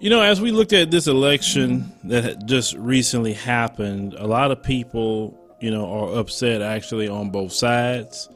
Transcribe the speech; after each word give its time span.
You 0.00 0.08
know, 0.08 0.22
as 0.22 0.40
we 0.40 0.50
looked 0.50 0.72
at 0.72 0.90
this 0.90 1.06
election 1.08 1.92
that 2.04 2.46
just 2.46 2.74
recently 2.76 3.34
happened, 3.34 4.14
a 4.14 4.26
lot 4.26 4.50
of 4.50 4.62
people, 4.62 5.38
you 5.60 5.70
know, 5.70 5.84
are 5.92 6.18
upset 6.20 6.62
actually 6.62 7.06
on 7.06 7.28
both 7.28 7.52
sides. 7.52 8.30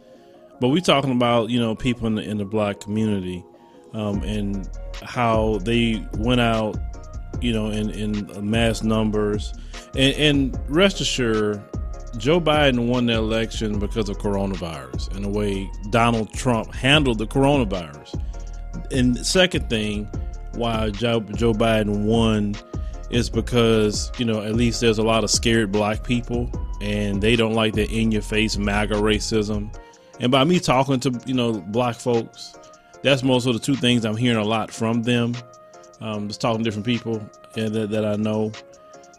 But 0.61 0.69
we're 0.69 0.83
talking 0.83 1.13
about, 1.13 1.49
you 1.49 1.59
know, 1.59 1.75
people 1.75 2.07
in 2.07 2.17
the 2.17 2.23
in 2.23 2.37
the 2.37 2.45
black 2.45 2.81
community 2.81 3.43
um, 3.95 4.23
and 4.25 4.69
how 5.03 5.59
they 5.63 6.07
went 6.19 6.43
out, 6.43 6.77
you 7.41 7.55
know, 7.55 7.71
in, 7.71 7.89
in 7.89 8.51
mass 8.51 8.83
numbers. 8.83 9.55
And, 9.97 10.15
and 10.17 10.59
rest 10.69 11.01
assured, 11.01 11.63
Joe 12.19 12.43
Biden 12.43 12.89
won 12.89 13.07
the 13.07 13.15
election 13.15 13.79
because 13.79 14.11
of 14.11 14.19
coronavirus 14.19 15.17
and 15.17 15.25
the 15.25 15.31
way 15.31 15.71
Donald 15.89 16.31
Trump 16.35 16.75
handled 16.75 17.17
the 17.17 17.27
coronavirus. 17.27 18.21
And 18.91 19.17
second 19.27 19.71
thing, 19.71 20.11
why 20.57 20.91
Joe, 20.91 21.21
Joe 21.21 21.53
Biden 21.53 22.05
won 22.05 22.55
is 23.11 23.31
because, 23.31 24.11
you 24.19 24.25
know, 24.25 24.43
at 24.43 24.55
least 24.55 24.81
there's 24.81 24.99
a 24.99 25.03
lot 25.03 25.25
of 25.25 25.31
scared 25.31 25.71
black 25.71 26.03
people 26.05 26.51
and 26.81 27.23
they 27.23 27.37
don't 27.37 27.55
like 27.55 27.75
the 27.75 27.89
in 27.89 28.11
your 28.11 28.23
face 28.23 28.57
MAGA 28.57 28.95
racism. 28.95 29.75
And 30.21 30.31
by 30.31 30.45
me 30.45 30.61
talking 30.61 31.01
to, 31.01 31.21
you 31.27 31.35
know, 31.35 31.53
black 31.53 31.97
folks, 31.97 32.57
that's 33.03 33.23
most 33.23 33.47
of 33.47 33.55
the 33.55 33.61
two 33.61 33.75
things 33.75 34.05
I'm 34.05 34.17
hearing 34.17 34.39
a 34.39 34.45
lot 34.45 34.71
from 34.71 35.03
them. 35.03 35.35
Um, 36.01 36.29
just 36.29 36.41
talking 36.41 36.59
to 36.59 36.65
different 36.65 36.87
people 36.87 37.23
that, 37.55 37.89
that 37.91 38.05
I 38.05 38.17
know. 38.17 38.53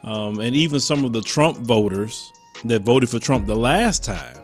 Um, 0.03 0.39
and 0.39 0.55
even 0.55 0.79
some 0.79 1.03
of 1.03 1.13
the 1.13 1.21
Trump 1.21 1.57
voters 1.57 2.31
that 2.65 2.83
voted 2.83 3.09
for 3.09 3.19
Trump 3.19 3.47
the 3.47 3.55
last 3.55 4.03
time, 4.03 4.37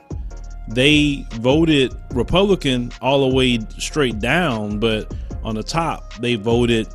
they 0.68 1.26
voted 1.34 1.94
Republican 2.13 2.91
all 3.02 3.30
the 3.30 3.35
way 3.35 3.60
straight 3.77 4.20
down, 4.20 4.80
but 4.80 5.13
on 5.44 5.55
the 5.55 5.63
top, 5.63 6.13
they 6.16 6.36
voted 6.36 6.88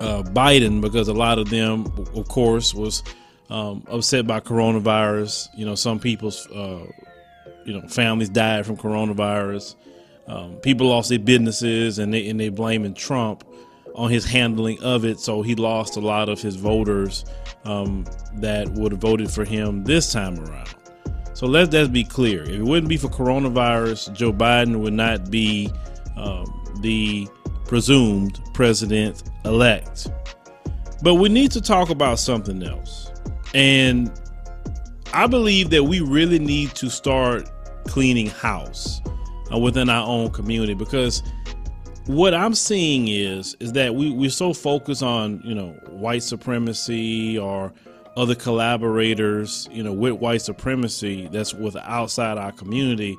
uh, 0.00 0.22
Biden 0.22 0.80
because 0.80 1.08
a 1.08 1.14
lot 1.14 1.38
of 1.38 1.48
them, 1.50 1.86
of 2.14 2.28
course, 2.28 2.74
was 2.74 3.02
um, 3.50 3.84
upset 3.88 4.26
by 4.26 4.40
coronavirus. 4.40 5.48
You 5.54 5.66
know, 5.66 5.74
some 5.74 5.98
people's, 5.98 6.46
uh, 6.48 6.86
you 7.64 7.80
know, 7.80 7.86
families 7.88 8.28
died 8.28 8.66
from 8.66 8.76
coronavirus. 8.76 9.76
Um, 10.28 10.56
people 10.56 10.88
lost 10.88 11.08
their 11.08 11.18
businesses, 11.18 11.98
and 11.98 12.12
they 12.12 12.28
and 12.28 12.38
they 12.38 12.48
blaming 12.48 12.94
Trump 12.94 13.44
on 13.94 14.10
his 14.10 14.24
handling 14.24 14.80
of 14.82 15.04
it. 15.04 15.18
So 15.20 15.42
he 15.42 15.54
lost 15.54 15.96
a 15.96 16.00
lot 16.00 16.28
of 16.28 16.40
his 16.40 16.56
voters 16.56 17.24
um, 17.64 18.04
that 18.34 18.68
would 18.70 18.92
have 18.92 19.00
voted 19.00 19.30
for 19.30 19.44
him 19.44 19.84
this 19.84 20.12
time 20.12 20.38
around. 20.40 20.74
So 21.32 21.46
let 21.46 21.70
that 21.72 21.92
be 21.92 22.04
clear. 22.04 22.42
If 22.42 22.50
it 22.50 22.62
wouldn't 22.62 22.88
be 22.88 22.96
for 22.96 23.08
coronavirus, 23.08 24.12
Joe 24.14 24.32
Biden 24.32 24.80
would 24.80 24.94
not 24.94 25.30
be 25.30 25.70
um, 26.16 26.78
the 26.80 27.28
presumed 27.66 28.40
president 28.54 29.22
elect. 29.44 30.08
But 31.02 31.14
we 31.14 31.28
need 31.28 31.52
to 31.52 31.60
talk 31.60 31.90
about 31.90 32.18
something 32.18 32.62
else. 32.62 33.10
And 33.54 34.10
I 35.12 35.26
believe 35.26 35.70
that 35.70 35.84
we 35.84 36.00
really 36.00 36.38
need 36.38 36.74
to 36.76 36.90
start 36.90 37.48
cleaning 37.86 38.26
house 38.28 39.00
uh, 39.52 39.58
within 39.58 39.88
our 39.88 40.06
own 40.06 40.30
community 40.30 40.74
because 40.74 41.22
what 42.06 42.34
I'm 42.34 42.54
seeing 42.54 43.08
is 43.08 43.56
is 43.60 43.72
that 43.72 43.94
we 43.94 44.10
we're 44.10 44.30
so 44.30 44.52
focused 44.52 45.02
on 45.02 45.40
you 45.44 45.54
know 45.54 45.70
white 45.90 46.22
supremacy 46.22 47.38
or 47.38 47.72
other 48.16 48.34
collaborators 48.34 49.68
you 49.72 49.82
know 49.82 49.92
with 49.92 50.14
white 50.14 50.42
supremacy 50.42 51.28
that's 51.32 51.52
with 51.54 51.76
outside 51.76 52.38
our 52.38 52.52
community 52.52 53.16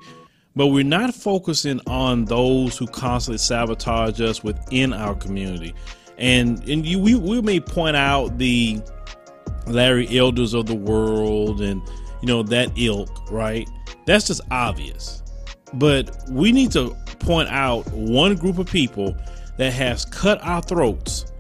but 0.58 0.68
we're 0.68 0.84
not 0.84 1.14
focusing 1.14 1.80
on 1.86 2.26
those 2.26 2.78
who 2.78 2.88
constantly 2.88 3.38
sabotage 3.38 4.20
us 4.20 4.44
within 4.44 4.92
our 4.92 5.14
community. 5.14 5.76
And 6.18 6.68
and 6.68 6.84
you, 6.84 7.00
we, 7.00 7.14
we 7.14 7.42
may 7.42 7.60
point 7.60 7.96
out 7.96 8.40
the 8.40 8.82
Larry 9.68 10.18
Elders 10.18 10.56
of 10.56 10.66
the 10.66 10.76
world 10.76 11.62
and 11.62 11.80
you 12.22 12.28
know 12.28 12.42
that 12.42 12.72
ilk, 12.76 13.32
right? 13.32 13.70
That's 14.08 14.26
just 14.26 14.42
obvious. 14.50 15.22
But 15.76 16.18
we 16.28 16.52
need 16.52 16.72
to 16.72 16.96
point 17.20 17.50
out 17.50 17.88
one 17.92 18.36
group 18.36 18.58
of 18.58 18.66
people 18.66 19.16
that 19.58 19.74
has 19.74 20.06
cut 20.06 20.42
our 20.42 20.64
throats 20.64 21.32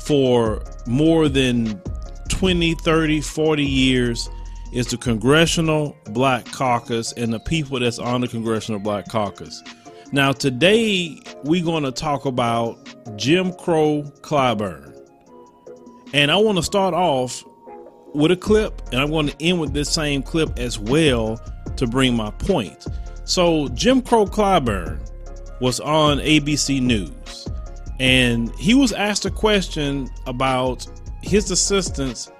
for 0.00 0.62
more 0.86 1.30
than 1.30 1.80
20, 2.28 2.74
30, 2.74 3.20
40 3.22 3.64
years 3.64 4.28
is 4.72 4.88
the 4.88 4.96
Congressional 4.96 5.96
Black 6.10 6.44
Caucus 6.52 7.12
and 7.12 7.32
the 7.32 7.40
people 7.40 7.80
that's 7.80 7.98
on 7.98 8.20
the 8.20 8.28
Congressional 8.28 8.80
Black 8.80 9.08
Caucus. 9.08 9.62
Now, 10.12 10.32
today 10.32 11.18
we're 11.44 11.64
going 11.64 11.82
to 11.84 11.92
talk 11.92 12.26
about 12.26 12.78
Jim 13.16 13.52
Crow 13.52 14.02
Clyburn. 14.20 14.92
And 16.14 16.30
I 16.30 16.36
want 16.36 16.58
to 16.58 16.62
start 16.62 16.94
off 16.94 17.44
with 18.14 18.30
a 18.30 18.36
clip, 18.36 18.80
and 18.92 19.00
I'm 19.00 19.10
going 19.10 19.28
to 19.28 19.36
end 19.40 19.60
with 19.60 19.72
this 19.72 19.90
same 19.90 20.22
clip 20.22 20.58
as 20.58 20.78
well 20.78 21.40
to 21.76 21.86
bring 21.86 22.14
my 22.14 22.30
point. 22.30 22.86
So, 23.24 23.68
Jim 23.68 24.00
Crow 24.00 24.24
Clyburn 24.24 25.00
was 25.60 25.80
on 25.80 26.18
ABC 26.18 26.80
News, 26.80 27.48
and 27.98 28.54
he 28.56 28.74
was 28.74 28.92
asked 28.92 29.24
a 29.24 29.30
question 29.30 30.08
about 30.26 30.86
his 31.22 31.50
assistance 31.50 32.30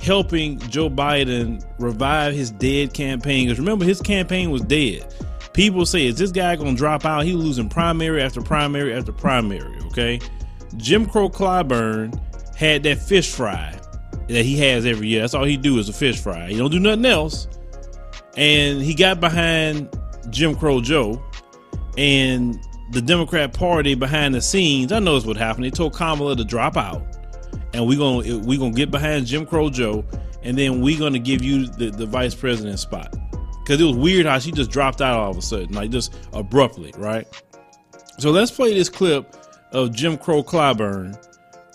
helping 0.00 0.58
Joe 0.58 0.88
Biden 0.88 1.64
revive 1.78 2.34
his 2.34 2.50
dead 2.50 2.94
campaign. 2.94 3.46
Because 3.46 3.58
remember, 3.58 3.84
his 3.84 4.00
campaign 4.00 4.50
was 4.50 4.62
dead. 4.62 5.14
People 5.52 5.84
say, 5.84 6.06
is 6.06 6.16
this 6.16 6.32
guy 6.32 6.56
going 6.56 6.74
to 6.74 6.78
drop 6.78 7.04
out? 7.04 7.24
He 7.24 7.32
losing 7.32 7.68
primary 7.68 8.22
after 8.22 8.40
primary 8.40 8.94
after 8.94 9.12
primary, 9.12 9.78
okay? 9.86 10.20
Jim 10.76 11.06
Crow 11.06 11.28
Clyburn 11.28 12.18
had 12.56 12.82
that 12.84 12.98
fish 12.98 13.30
fry 13.30 13.78
that 14.28 14.44
he 14.44 14.56
has 14.58 14.86
every 14.86 15.08
year. 15.08 15.20
That's 15.22 15.34
all 15.34 15.44
he 15.44 15.56
do 15.56 15.78
is 15.78 15.88
a 15.88 15.92
fish 15.92 16.20
fry. 16.20 16.48
He 16.48 16.56
don't 16.56 16.70
do 16.70 16.78
nothing 16.78 17.04
else. 17.04 17.48
And 18.36 18.80
he 18.80 18.94
got 18.94 19.20
behind 19.20 19.88
Jim 20.30 20.54
Crow 20.54 20.80
Joe 20.80 21.22
and 21.98 22.58
the 22.92 23.02
Democrat 23.02 23.52
Party 23.52 23.94
behind 23.94 24.34
the 24.34 24.40
scenes. 24.40 24.92
I 24.92 25.00
know 25.00 25.20
what 25.20 25.36
happened. 25.36 25.64
They 25.64 25.70
told 25.70 25.94
Kamala 25.94 26.36
to 26.36 26.44
drop 26.44 26.76
out 26.76 27.02
and 27.72 27.86
we're 27.86 27.98
gonna 27.98 28.38
we 28.38 28.56
gonna 28.56 28.72
get 28.72 28.90
behind 28.90 29.26
Jim 29.26 29.46
Crow 29.46 29.70
Joe, 29.70 30.04
and 30.42 30.56
then 30.56 30.80
we're 30.80 30.98
gonna 30.98 31.18
give 31.18 31.42
you 31.42 31.66
the, 31.66 31.90
the 31.90 32.06
vice 32.06 32.34
president 32.34 32.78
spot. 32.78 33.14
Cause 33.66 33.80
it 33.80 33.84
was 33.84 33.96
weird 33.96 34.26
how 34.26 34.38
she 34.38 34.50
just 34.50 34.70
dropped 34.70 35.00
out 35.00 35.16
all 35.16 35.30
of 35.30 35.36
a 35.36 35.42
sudden, 35.42 35.72
like 35.72 35.90
just 35.90 36.14
abruptly, 36.32 36.92
right? 36.96 37.26
So 38.18 38.30
let's 38.30 38.50
play 38.50 38.74
this 38.74 38.88
clip 38.88 39.36
of 39.72 39.94
Jim 39.94 40.16
Crow 40.16 40.42
Clyburn, 40.42 41.16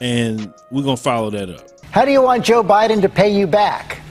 and 0.01 0.53
we're 0.72 0.84
gonna 0.84 0.97
follow 0.97 1.29
that 1.29 1.50
up. 1.50 1.61
How 1.91 2.03
do 2.03 2.11
you 2.11 2.22
want 2.22 2.44
Joe 2.44 2.63
Biden 2.63 3.01
to 3.01 3.09
pay 3.09 3.34
you 3.34 3.47
back? 3.47 4.01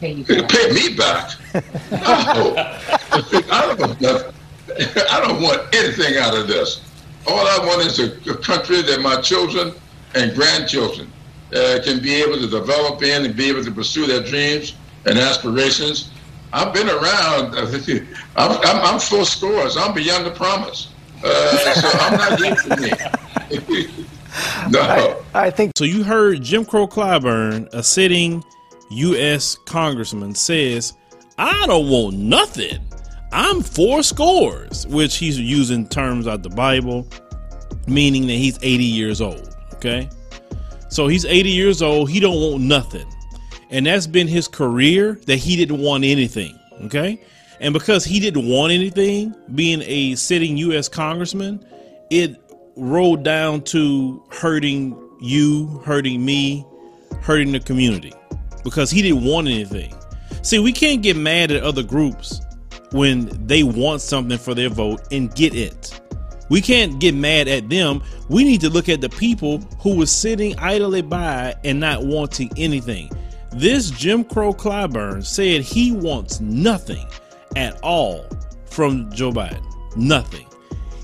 Pay, 0.00 0.12
you 0.12 0.24
back. 0.24 0.48
pay 0.50 0.72
me 0.72 0.96
back? 0.96 1.30
no. 1.54 2.54
I, 3.50 3.74
don't, 3.76 4.02
I 5.10 5.20
don't 5.20 5.40
want 5.40 5.74
anything 5.74 6.18
out 6.18 6.36
of 6.36 6.48
this. 6.48 6.82
All 7.26 7.38
I 7.38 7.58
want 7.64 7.86
is 7.86 7.98
a, 8.00 8.30
a 8.30 8.36
country 8.36 8.82
that 8.82 9.00
my 9.00 9.20
children 9.20 9.72
and 10.14 10.34
grandchildren 10.34 11.10
uh, 11.54 11.78
can 11.84 12.00
be 12.00 12.14
able 12.22 12.36
to 12.38 12.48
develop 12.48 13.02
in 13.02 13.24
and 13.24 13.36
be 13.36 13.48
able 13.48 13.64
to 13.64 13.70
pursue 13.70 14.06
their 14.06 14.22
dreams 14.22 14.74
and 15.06 15.18
aspirations. 15.18 16.10
I've 16.52 16.72
been 16.72 16.88
around. 16.88 17.54
I'm, 18.36 18.50
I'm, 18.50 18.94
I'm 18.94 19.00
full 19.00 19.24
scores. 19.24 19.76
I'm 19.76 19.94
beyond 19.94 20.26
the 20.26 20.30
promise. 20.30 20.88
Uh, 21.24 21.74
so 21.74 21.88
I'm 22.00 22.16
not 22.16 22.40
here 22.40 22.56
for 22.56 22.76
me. 22.76 24.06
no. 24.70 24.80
I, 25.34 25.46
I, 25.46 25.50
think 25.50 25.72
so. 25.76 25.84
You 25.84 26.02
heard 26.02 26.42
Jim 26.42 26.64
Crow 26.64 26.86
Clyburn, 26.86 27.72
a 27.72 27.82
sitting 27.82 28.42
U.S. 28.90 29.56
congressman, 29.66 30.34
says, 30.34 30.94
"I 31.38 31.66
don't 31.66 31.88
want 31.88 32.16
nothing. 32.16 32.80
I'm 33.30 33.62
four 33.62 34.02
scores," 34.02 34.86
which 34.88 35.16
he's 35.16 35.38
using 35.38 35.86
terms 35.86 36.26
out 36.26 36.42
the 36.42 36.50
Bible, 36.50 37.06
meaning 37.86 38.26
that 38.26 38.34
he's 38.34 38.58
80 38.60 38.84
years 38.84 39.20
old. 39.20 39.51
Okay. 39.84 40.08
So 40.90 41.08
he's 41.08 41.24
80 41.24 41.50
years 41.50 41.82
old. 41.82 42.08
He 42.08 42.20
don't 42.20 42.40
want 42.40 42.62
nothing. 42.62 43.06
And 43.70 43.86
that's 43.86 44.06
been 44.06 44.28
his 44.28 44.46
career 44.46 45.18
that 45.26 45.36
he 45.36 45.56
didn't 45.56 45.80
want 45.80 46.04
anything. 46.04 46.56
Okay. 46.82 47.20
And 47.58 47.72
because 47.72 48.04
he 48.04 48.20
didn't 48.20 48.48
want 48.48 48.72
anything, 48.72 49.34
being 49.56 49.82
a 49.82 50.14
sitting 50.14 50.56
U.S. 50.58 50.88
congressman, 50.88 51.64
it 52.10 52.40
rolled 52.76 53.24
down 53.24 53.62
to 53.62 54.22
hurting 54.30 54.96
you, 55.20 55.82
hurting 55.84 56.24
me, 56.24 56.64
hurting 57.22 57.50
the 57.50 57.60
community 57.60 58.12
because 58.62 58.88
he 58.90 59.02
didn't 59.02 59.24
want 59.24 59.48
anything. 59.48 59.92
See, 60.42 60.60
we 60.60 60.72
can't 60.72 61.02
get 61.02 61.16
mad 61.16 61.50
at 61.50 61.64
other 61.64 61.82
groups 61.82 62.40
when 62.92 63.46
they 63.46 63.64
want 63.64 64.00
something 64.00 64.38
for 64.38 64.54
their 64.54 64.68
vote 64.68 65.00
and 65.10 65.34
get 65.34 65.54
it. 65.54 66.00
We 66.52 66.60
can't 66.60 66.98
get 66.98 67.14
mad 67.14 67.48
at 67.48 67.70
them. 67.70 68.02
We 68.28 68.44
need 68.44 68.60
to 68.60 68.68
look 68.68 68.90
at 68.90 69.00
the 69.00 69.08
people 69.08 69.60
who 69.78 69.96
were 69.96 70.04
sitting 70.04 70.54
idly 70.58 71.00
by 71.00 71.54
and 71.64 71.80
not 71.80 72.04
wanting 72.04 72.50
anything. 72.58 73.10
This 73.52 73.90
Jim 73.90 74.22
Crow 74.22 74.52
Clyburn 74.52 75.24
said 75.24 75.62
he 75.62 75.92
wants 75.92 76.42
nothing 76.42 77.06
at 77.56 77.80
all 77.82 78.26
from 78.66 79.10
Joe 79.12 79.32
Biden. 79.32 79.64
Nothing. 79.96 80.46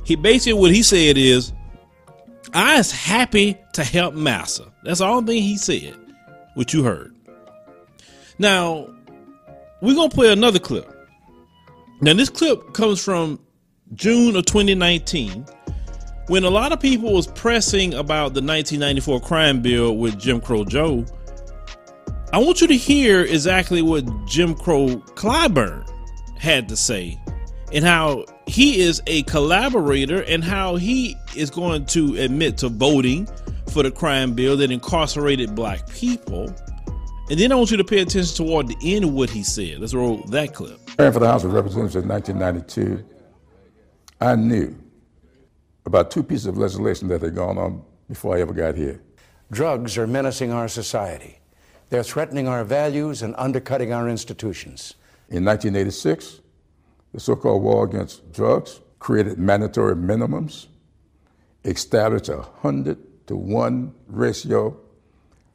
He 0.05 0.17
basically 0.17 0.61
what 0.61 0.71
he 0.71 0.83
said 0.83 1.17
is, 1.17 1.55
I 2.53 2.79
is 2.79 2.93
happy 2.93 3.56
to 3.73 3.83
help 3.85 4.12
Massa. 4.12 4.71
That's 4.85 5.00
all 5.00 5.23
thing 5.23 5.43
he 5.43 5.56
said, 5.56 5.97
what 6.56 6.75
you 6.75 6.83
heard. 6.83 7.17
Now, 8.39 8.87
we're 9.81 9.95
gonna 9.95 10.11
play 10.11 10.31
another 10.31 10.59
clip. 10.59 10.95
Now, 12.03 12.12
this 12.12 12.29
clip 12.29 12.75
comes 12.75 13.03
from 13.03 13.41
June 13.94 14.37
of 14.37 14.44
2019, 14.44 15.46
when 16.26 16.44
a 16.44 16.50
lot 16.50 16.73
of 16.73 16.81
people 16.81 17.12
was 17.12 17.26
pressing 17.26 17.94
about 17.94 18.35
the 18.35 18.43
1994 18.43 19.20
crime 19.20 19.62
bill 19.62 19.96
with 19.96 20.19
Jim 20.19 20.40
Crow 20.40 20.64
Joe. 20.64 21.06
I 22.32 22.38
want 22.38 22.61
you 22.61 22.67
to 22.67 22.76
hear 22.76 23.23
exactly 23.23 23.81
what 23.81 24.05
Jim 24.26 24.55
Crow 24.55 24.96
Clyburn 25.14 25.88
had 26.38 26.69
to 26.69 26.76
say 26.76 27.19
and 27.73 27.82
how 27.82 28.26
he 28.46 28.81
is 28.81 29.02
a 29.06 29.23
collaborator 29.23 30.23
and 30.25 30.44
how 30.44 30.76
he 30.76 31.17
is 31.35 31.49
going 31.49 31.87
to 31.87 32.17
admit 32.17 32.58
to 32.58 32.69
voting 32.69 33.26
for 33.70 33.82
the 33.82 33.90
crime 33.90 34.35
bill 34.35 34.56
that 34.58 34.70
incarcerated 34.70 35.55
black 35.55 35.88
people. 35.88 36.55
And 37.31 37.40
then 37.40 37.52
I 37.52 37.55
want 37.55 37.70
you 37.70 37.79
to 37.79 37.85
pay 37.85 38.00
attention 38.00 38.37
toward 38.37 38.69
the 38.69 38.76
end 38.82 39.06
of 39.06 39.12
what 39.12 39.31
he 39.31 39.43
said. 39.43 39.79
Let's 39.79 39.94
roll 39.94 40.19
that 40.29 40.55
clip. 40.55 40.79
For 40.90 41.11
the 41.11 41.26
House 41.26 41.44
of 41.44 41.55
Representatives 41.55 41.96
in 41.96 42.06
1992. 42.06 43.18
I 44.20 44.35
knew 44.35 44.76
about 45.87 46.11
two 46.11 46.23
pieces 46.23 46.47
of 46.47 46.59
legislation 46.59 47.09
that 47.09 47.23
had 47.23 47.37
gone 47.37 47.56
on 47.56 47.82
before 48.09 48.37
I 48.37 48.41
ever 48.41 48.53
got 48.53 48.75
here. 48.76 49.00
Drugs 49.53 49.97
are 49.97 50.06
menacing 50.06 50.53
our 50.53 50.67
society. 50.69 51.38
They're 51.91 52.03
threatening 52.03 52.49
our 52.49 52.65
values 52.65 53.23
and 53.23 53.35
undercutting 53.38 53.93
our 53.93 54.09
institutions. 54.09 54.94
In 55.31 55.44
1986, 55.44 56.41
the 57.15 57.20
so 57.20 57.37
called 57.37 57.62
war 57.62 57.85
against 57.85 58.32
drugs 58.32 58.81
created 58.99 59.38
mandatory 59.38 59.94
minimums, 59.94 60.67
established 61.64 62.29
a 62.29 62.38
100 62.38 63.26
to 63.29 63.37
1 63.37 63.94
ratio 64.09 64.76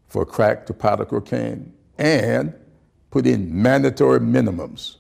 for 0.08 0.26
crack 0.26 0.66
to 0.68 0.74
powder 0.74 1.06
cocaine, 1.06 1.74
and 1.98 2.54
put 3.12 3.28
in 3.28 3.62
mandatory 3.62 4.20
minimums. 4.20 4.98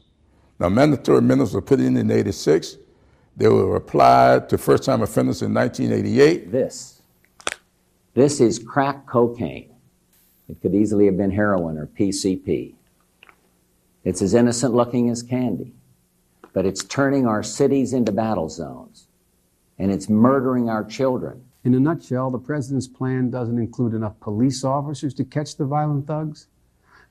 Now, 0.59 0.69
mandatory 0.69 1.21
minimums 1.21 1.54
were 1.54 1.62
put 1.62 1.80
in 1.80 1.98
in 1.98 2.12
86 2.12 2.77
they 3.35 3.47
were 3.47 3.75
applied 3.75 4.50
to 4.50 4.57
first 4.57 4.83
time 4.83 5.01
offenders 5.01 5.41
in 5.41 5.53
1988. 5.53 6.51
This. 6.51 7.01
This 8.13 8.39
is 8.39 8.59
crack 8.59 9.07
cocaine. 9.07 9.74
It 10.47 10.62
could 10.62 10.75
easily 10.75 11.06
have 11.06 11.18
been 11.18 11.31
heroin 11.31 11.77
or 11.77 11.88
PCP. 11.88 12.75
It's 14.03 14.21
as 14.21 14.33
innocent 14.33 14.74
looking 14.74 15.09
as 15.09 15.24
candy, 15.24 15.74
but 16.51 16.65
it's 16.65 16.83
turning 16.83 17.25
our 17.25 17.41
cities 17.41 17.94
into 17.94 18.12
battle 18.12 18.50
zones 18.50 19.07
and 19.80 19.91
it's 19.91 20.09
murdering 20.09 20.69
our 20.69 20.83
children. 20.83 21.44
In 21.63 21.74
a 21.74 21.80
nutshell, 21.80 22.30
the 22.30 22.38
president's 22.38 22.88
plan 22.88 23.31
doesn't 23.31 23.57
include 23.57 23.94
enough 23.94 24.19
police 24.19 24.63
officers 24.63 25.13
to 25.15 25.24
catch 25.24 25.56
the 25.56 25.65
violent 25.65 26.06
thugs, 26.06 26.47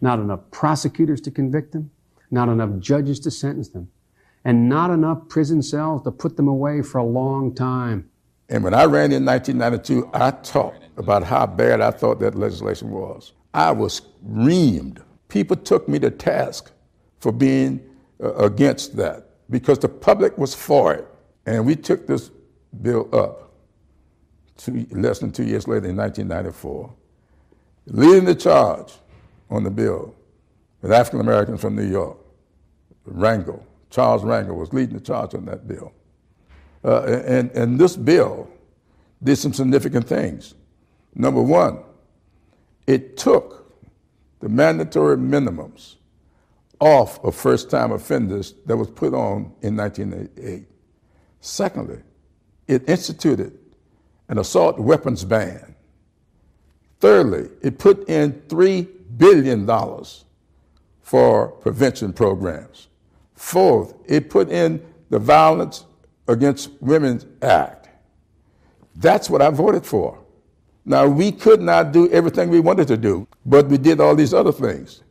not 0.01 0.21
enough 0.21 0.41
prosecutors 0.51 1.21
to 1.23 1.31
convict 1.31 1.73
them, 1.73 1.91
not 2.31 2.49
enough 2.49 2.79
judges 2.79 3.19
to 3.21 3.31
sentence 3.31 3.71
them 3.71 3.89
and 4.45 4.69
not 4.69 4.91
enough 4.91 5.29
prison 5.29 5.63
cells 5.63 6.03
to 6.03 6.11
put 6.11 6.37
them 6.37 6.49
away 6.49 6.83
for 6.83 6.99
a 6.99 7.05
long 7.05 7.55
time. 7.55 8.09
And 8.49 8.63
when 8.65 8.75
I 8.75 8.85
ran 8.85 9.13
in 9.13 9.25
1992, 9.25 10.11
I 10.13 10.31
talked 10.31 10.85
about 10.97 11.23
how 11.23 11.47
bad 11.47 11.81
I 11.81 11.91
thought 11.91 12.21
that 12.21 12.35
legislation 12.35 12.91
was. 12.91 13.33
I 13.55 13.71
was 13.71 14.03
reamed. 14.27 15.03
People 15.29 15.57
took 15.57 15.89
me 15.89 15.99
to 16.01 16.11
task 16.11 16.73
for 17.21 17.33
being 17.33 17.81
uh, 18.23 18.35
against 18.35 18.97
that 18.97 19.29
because 19.49 19.79
the 19.79 19.89
public 19.89 20.37
was 20.37 20.55
for 20.55 20.93
it. 20.95 21.09
And 21.47 21.65
we 21.65 21.77
took 21.77 22.07
this 22.07 22.31
bill 22.83 23.09
up 23.13 23.53
two, 24.57 24.87
less 24.91 25.19
than 25.19 25.33
two 25.33 25.45
years 25.45 25.67
later 25.67 25.89
in 25.89 25.97
1994, 25.97 26.93
leading 27.87 28.25
the 28.25 28.35
charge 28.35 28.95
on 29.51 29.65
the 29.65 29.71
bill 29.71 30.15
with 30.81 30.93
African 30.93 31.21
Americans 31.21 31.61
from 31.61 31.77
New 31.77 31.87
York, 31.87 32.19
Rangel, 33.09 33.63
Charles 33.93 34.23
Rangel 34.23 34.57
was 34.57 34.73
leading 34.73 34.95
the 34.95 35.01
charge 35.01 35.35
on 35.35 35.45
that 35.45 35.69
bill. 35.69 35.93
Uh, 36.83 37.03
and, 37.03 37.51
and 37.53 37.79
this 37.79 37.95
bill 37.95 38.49
did 39.23 39.37
some 39.37 39.53
significant 39.53 40.09
things. 40.09 40.55
Number 41.15 41.43
one, 41.43 41.81
it 42.87 43.19
took 43.19 43.71
the 44.41 44.49
mandatory 44.49 45.17
minimums 45.19 45.97
off 46.81 47.23
of 47.23 47.35
first 47.37 47.71
time 47.71 47.93
offenders 47.93 48.55
that 48.67 48.77
was 48.77 48.91
put 48.91 49.13
on 49.13 49.53
in 49.61 49.77
1988. 49.77 50.67
Secondly, 51.41 52.01
it 52.67 52.89
instituted 52.89 53.59
an 54.29 54.39
assault 54.39 54.79
weapons 54.79 55.23
ban. 55.23 55.75
Thirdly, 56.99 57.51
it 57.61 57.79
put 57.79 58.09
in 58.09 58.33
$3 58.49 58.89
billion 59.19 59.67
for 61.03 61.49
prevention 61.49 62.13
programs. 62.13 62.89
Fourth, 63.43 63.95
it 64.07 64.31
put 64.31 64.51
in 64.51 64.81
the 65.11 65.19
Violence 65.19 65.85
Against 66.29 66.71
Women's 66.81 67.27
Act. 67.43 67.89
That's 68.95 69.29
what 69.29 69.43
I 69.43 69.51
voted 69.51 69.85
for. 69.85 70.17
Now, 70.87 71.09
we 71.09 71.33
could 71.33 71.61
not 71.61 71.91
do 71.91 72.09
everything 72.13 72.51
we 72.51 72.61
wanted 72.61 72.87
to 72.89 72.97
do, 72.97 73.27
but 73.45 73.67
we 73.67 73.79
did 73.79 74.01
all 74.01 74.15
these 74.15 74.33
other 74.33 74.53
things. 74.53 75.03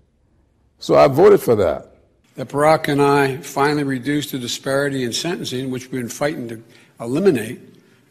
So 0.79 0.95
I 0.95 1.09
voted 1.09 1.41
for 1.41 1.55
that. 1.57 1.97
That 2.35 2.47
Barack 2.47 2.87
and 2.87 3.01
I 3.01 3.37
finally 3.37 3.83
reduced 3.83 4.31
the 4.31 4.39
disparity 4.39 5.03
in 5.03 5.11
sentencing, 5.11 5.69
which 5.69 5.91
we've 5.91 6.01
been 6.01 6.09
fighting 6.09 6.47
to 6.47 6.63
eliminate, 7.01 7.59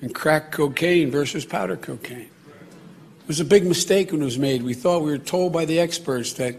and 0.02 0.14
crack 0.14 0.52
cocaine 0.52 1.10
versus 1.10 1.46
powder 1.46 1.78
cocaine. 1.78 2.30
It 3.22 3.26
was 3.26 3.40
a 3.40 3.44
big 3.44 3.64
mistake 3.64 4.12
when 4.12 4.20
it 4.20 4.26
was 4.26 4.38
made. 4.38 4.62
We 4.62 4.74
thought 4.74 5.02
we 5.02 5.12
were 5.12 5.18
told 5.18 5.54
by 5.54 5.64
the 5.64 5.80
experts 5.80 6.34
that 6.34 6.56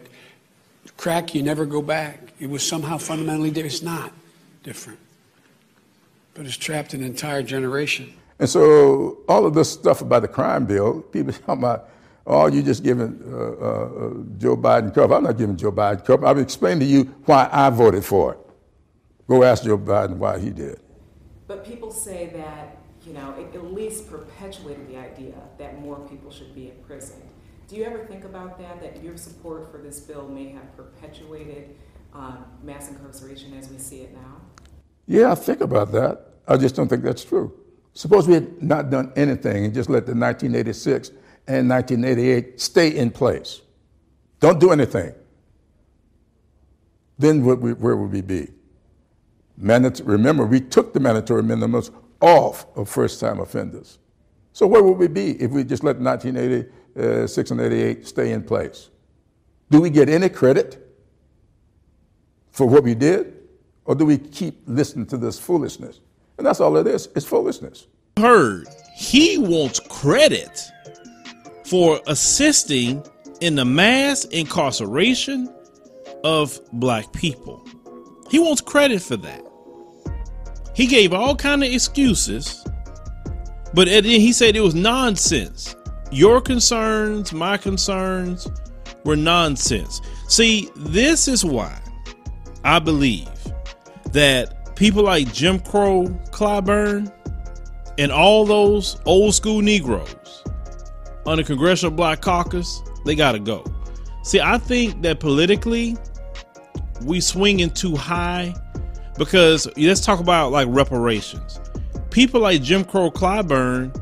crack, 0.97 1.33
you 1.35 1.43
never 1.43 1.65
go 1.65 1.81
back 1.81 2.31
it 2.41 2.49
was 2.49 2.67
somehow 2.67 2.97
fundamentally 2.97 3.51
different. 3.51 3.73
It's 3.73 3.83
not 3.83 4.11
different, 4.63 4.99
but 6.33 6.45
it's 6.47 6.57
trapped 6.57 6.95
an 6.95 7.03
entire 7.03 7.43
generation. 7.43 8.11
And 8.39 8.49
so 8.49 9.19
all 9.29 9.45
of 9.45 9.53
this 9.53 9.71
stuff 9.71 10.01
about 10.01 10.23
the 10.23 10.27
crime 10.27 10.65
bill, 10.65 11.01
people 11.03 11.31
talking 11.45 11.59
about, 11.59 11.89
oh, 12.25 12.47
you're 12.47 12.63
just 12.63 12.83
giving 12.83 13.21
uh, 13.31 13.37
uh, 13.37 14.13
Joe 14.39 14.57
Biden 14.57 14.91
cover. 14.93 15.13
I'm 15.13 15.23
not 15.23 15.37
giving 15.37 15.55
Joe 15.55 15.71
Biden 15.71 16.03
cover. 16.03 16.25
I've 16.25 16.39
explained 16.39 16.81
to 16.81 16.87
you 16.87 17.03
why 17.25 17.47
I 17.51 17.69
voted 17.69 18.03
for 18.03 18.33
it. 18.33 18.39
Go 19.27 19.43
ask 19.43 19.63
Joe 19.63 19.77
Biden 19.77 20.17
why 20.17 20.39
he 20.39 20.49
did. 20.49 20.79
But 21.47 21.63
people 21.63 21.91
say 21.91 22.31
that, 22.33 22.77
you 23.05 23.13
know, 23.13 23.35
it 23.37 23.55
at 23.55 23.71
least 23.71 24.09
perpetuated 24.09 24.87
the 24.89 24.97
idea 24.97 25.35
that 25.59 25.79
more 25.79 25.99
people 26.09 26.31
should 26.31 26.55
be 26.55 26.69
in 26.69 26.75
prison. 26.87 27.21
Do 27.71 27.77
you 27.77 27.85
ever 27.85 27.99
think 27.99 28.25
about 28.25 28.59
that, 28.59 28.81
that 28.81 29.01
your 29.01 29.15
support 29.15 29.71
for 29.71 29.77
this 29.77 30.01
bill 30.01 30.27
may 30.27 30.49
have 30.49 30.75
perpetuated 30.75 31.77
on 32.11 32.43
mass 32.61 32.89
incarceration 32.89 33.53
as 33.53 33.69
we 33.69 33.77
see 33.77 34.01
it 34.01 34.13
now? 34.13 34.41
Yeah, 35.07 35.31
I 35.31 35.35
think 35.35 35.61
about 35.61 35.93
that. 35.93 36.33
I 36.49 36.57
just 36.57 36.75
don't 36.75 36.89
think 36.89 37.01
that's 37.01 37.23
true. 37.23 37.57
Suppose 37.93 38.27
we 38.27 38.33
had 38.33 38.61
not 38.61 38.89
done 38.89 39.13
anything 39.15 39.63
and 39.63 39.73
just 39.73 39.89
let 39.89 40.05
the 40.05 40.11
1986 40.11 41.11
and 41.47 41.69
1988 41.69 42.59
stay 42.59 42.89
in 42.89 43.09
place. 43.09 43.61
Don't 44.41 44.59
do 44.59 44.71
anything. 44.71 45.15
Then 47.19 47.41
where 47.45 47.95
would 47.95 48.11
we 48.11 48.19
be? 48.19 48.49
remember, 49.57 50.45
we 50.45 50.59
took 50.59 50.93
the 50.93 50.99
mandatory 50.99 51.43
minimums 51.43 51.89
off 52.19 52.65
of 52.75 52.89
first 52.89 53.21
time 53.21 53.39
offenders. 53.39 53.97
So 54.51 54.67
where 54.67 54.83
would 54.83 54.97
we 54.97 55.07
be 55.07 55.41
if 55.41 55.51
we 55.51 55.63
just 55.63 55.85
let 55.85 55.97
1986 55.97 56.80
Uh, 56.97 57.25
and 57.25 57.61
88 57.61 58.07
stay 58.07 58.31
in 58.31 58.43
place? 58.43 58.89
Do 59.69 59.79
we 59.79 59.89
get 59.89 60.09
any 60.09 60.29
credit 60.29 60.85
for 62.51 62.67
what 62.67 62.83
we 62.83 62.93
did? 62.93 63.37
Or 63.85 63.95
do 63.95 64.05
we 64.05 64.17
keep 64.17 64.61
listening 64.67 65.05
to 65.07 65.17
this 65.17 65.39
foolishness? 65.39 65.99
And 66.37 66.45
that's 66.45 66.59
all 66.59 66.77
it 66.77 66.87
is. 66.87 67.07
It's 67.15 67.25
foolishness. 67.25 67.87
Heard 68.17 68.67
he 68.95 69.37
wants 69.37 69.79
credit 69.79 70.61
for 71.65 71.99
assisting 72.07 73.03
in 73.39 73.55
the 73.55 73.65
mass 73.65 74.25
incarceration 74.25 75.53
of 76.23 76.59
black 76.73 77.11
people. 77.13 77.65
He 78.29 78.39
wants 78.39 78.61
credit 78.61 79.01
for 79.01 79.17
that. 79.17 79.43
He 80.75 80.87
gave 80.87 81.13
all 81.13 81.35
kind 81.35 81.63
of 81.63 81.71
excuses, 81.71 82.65
but 83.73 83.87
then 83.87 84.03
he 84.03 84.31
said 84.31 84.55
it 84.55 84.61
was 84.61 84.75
nonsense. 84.75 85.75
Your 86.11 86.41
concerns, 86.41 87.31
my 87.31 87.57
concerns 87.57 88.47
were 89.05 89.15
nonsense. 89.15 90.01
See, 90.27 90.69
this 90.75 91.27
is 91.27 91.45
why 91.45 91.79
I 92.63 92.79
believe 92.79 93.29
that 94.11 94.75
people 94.75 95.03
like 95.03 95.31
Jim 95.33 95.59
Crow 95.59 96.07
Clyburn 96.31 97.11
and 97.97 98.11
all 98.11 98.45
those 98.45 98.99
old 99.05 99.33
school 99.33 99.61
Negroes 99.61 100.43
on 101.25 101.37
the 101.37 101.43
Congressional 101.43 101.95
Black 101.95 102.21
Caucus, 102.21 102.81
they 103.05 103.15
got 103.15 103.31
to 103.33 103.39
go. 103.39 103.63
See, 104.23 104.39
I 104.39 104.57
think 104.57 105.01
that 105.03 105.19
politically 105.19 105.97
we 107.03 107.19
swinging 107.19 107.69
too 107.71 107.95
high 107.95 108.53
because 109.17 109.67
let's 109.77 110.01
talk 110.01 110.19
about 110.19 110.51
like 110.51 110.67
reparations. 110.69 111.59
People 112.09 112.41
like 112.41 112.61
Jim 112.61 112.83
Crow 112.83 113.09
Clyburn 113.09 113.95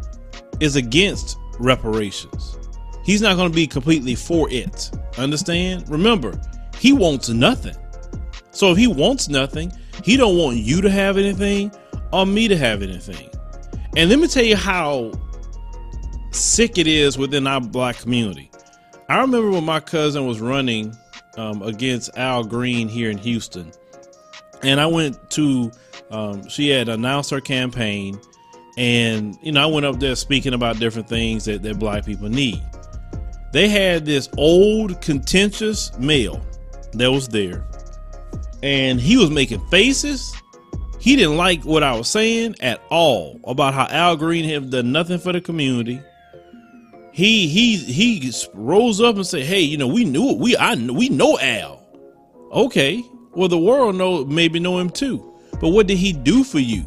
is 0.60 0.76
against 0.76 1.38
reparations. 1.60 2.58
He's 3.04 3.22
not 3.22 3.36
going 3.36 3.52
to 3.52 3.56
be 3.56 3.68
completely 3.68 4.16
for 4.16 4.50
it. 4.52 4.92
Understand? 5.18 5.90
Remember, 5.90 6.40
he 6.78 6.94
wants 6.94 7.30
nothing. 7.30 7.76
So 8.52 8.72
if 8.72 8.78
he 8.78 8.88
wants 8.88 9.30
nothing, 9.30 9.72
he 10.04 10.18
don't 10.18 10.38
want 10.38 10.58
you 10.58 10.82
to 10.82 10.90
have 10.90 11.18
anything 11.18 11.72
or 12.12 12.26
me 12.26 12.48
to 12.48 12.58
have 12.58 12.82
anything. 12.82 13.30
And 13.96 14.10
let 14.10 14.20
me 14.20 14.28
tell 14.28 14.44
you 14.44 14.56
how 14.56 15.12
sick 16.32 16.78
it 16.78 16.88
is 16.88 17.18
within 17.18 17.48
our 17.48 17.62
black 17.62 17.98
community. 17.98 18.52
I 19.08 19.20
remember 19.22 19.50
when 19.50 19.66
my 19.66 19.80
cousin 19.80 20.28
was 20.28 20.40
running 20.40 20.96
um, 21.38 21.62
against 21.64 22.16
Al 22.18 22.44
Green 22.44 22.88
here 22.88 23.10
in 23.10 23.18
Houston, 23.18 23.72
and 24.62 24.80
I 24.80 24.86
went 24.86 25.30
to. 25.32 25.72
Um, 26.12 26.48
she 26.50 26.70
had 26.70 26.90
announced 26.90 27.30
her 27.30 27.40
campaign, 27.40 28.20
and 28.80 29.38
you 29.42 29.52
know 29.52 29.62
I 29.62 29.66
went 29.66 29.86
up 29.86 30.00
there 30.00 30.16
speaking 30.16 30.54
about 30.54 30.80
different 30.80 31.08
things 31.08 31.46
that, 31.46 31.62
that 31.64 31.78
black 31.78 32.06
people 32.06 32.30
need. 32.30 32.64
They 33.52 33.68
had 33.68 34.06
this 34.06 34.30
old 34.38 35.02
contentious 35.02 35.98
male 36.00 36.44
that 36.94 37.12
was 37.12 37.28
there, 37.28 37.68
and 38.64 39.00
he 39.00 39.18
was 39.18 39.30
making 39.30 39.66
faces. 39.68 40.34
He 41.00 41.16
didn't 41.16 41.38
like 41.38 41.64
what 41.64 41.84
I 41.84 41.96
was 41.96 42.10
saying 42.10 42.56
at 42.62 42.82
all 42.90 43.40
about 43.44 43.74
how 43.74 43.88
Al 43.88 44.18
Green 44.18 44.44
had 44.44 44.70
done 44.70 44.92
nothing 44.92 45.20
for 45.20 45.32
the 45.32 45.42
community 45.42 46.02
he 47.12 47.48
he 47.48 47.76
he 47.76 48.32
rose 48.54 49.02
up 49.02 49.18
and 49.18 49.28
said, 49.28 49.44
"Hey, 49.44 49.60
you 49.60 49.78
know, 49.78 49.88
we 49.88 50.06
knew 50.06 50.30
it. 50.30 50.38
We 50.38 50.56
I 50.56 50.76
we 50.76 51.10
know 51.10 51.38
Al. 51.40 51.86
Okay, 52.52 53.04
well, 53.36 53.50
the 53.50 53.58
world 53.58 53.96
know 53.96 54.24
maybe 54.24 54.60
know 54.60 54.80
him 54.80 54.90
too. 54.90 55.26
But 55.60 55.70
what 55.70 55.88
did 55.88 55.98
he 55.98 56.14
do 56.14 56.46
for 56.46 56.60
you? 56.60 56.86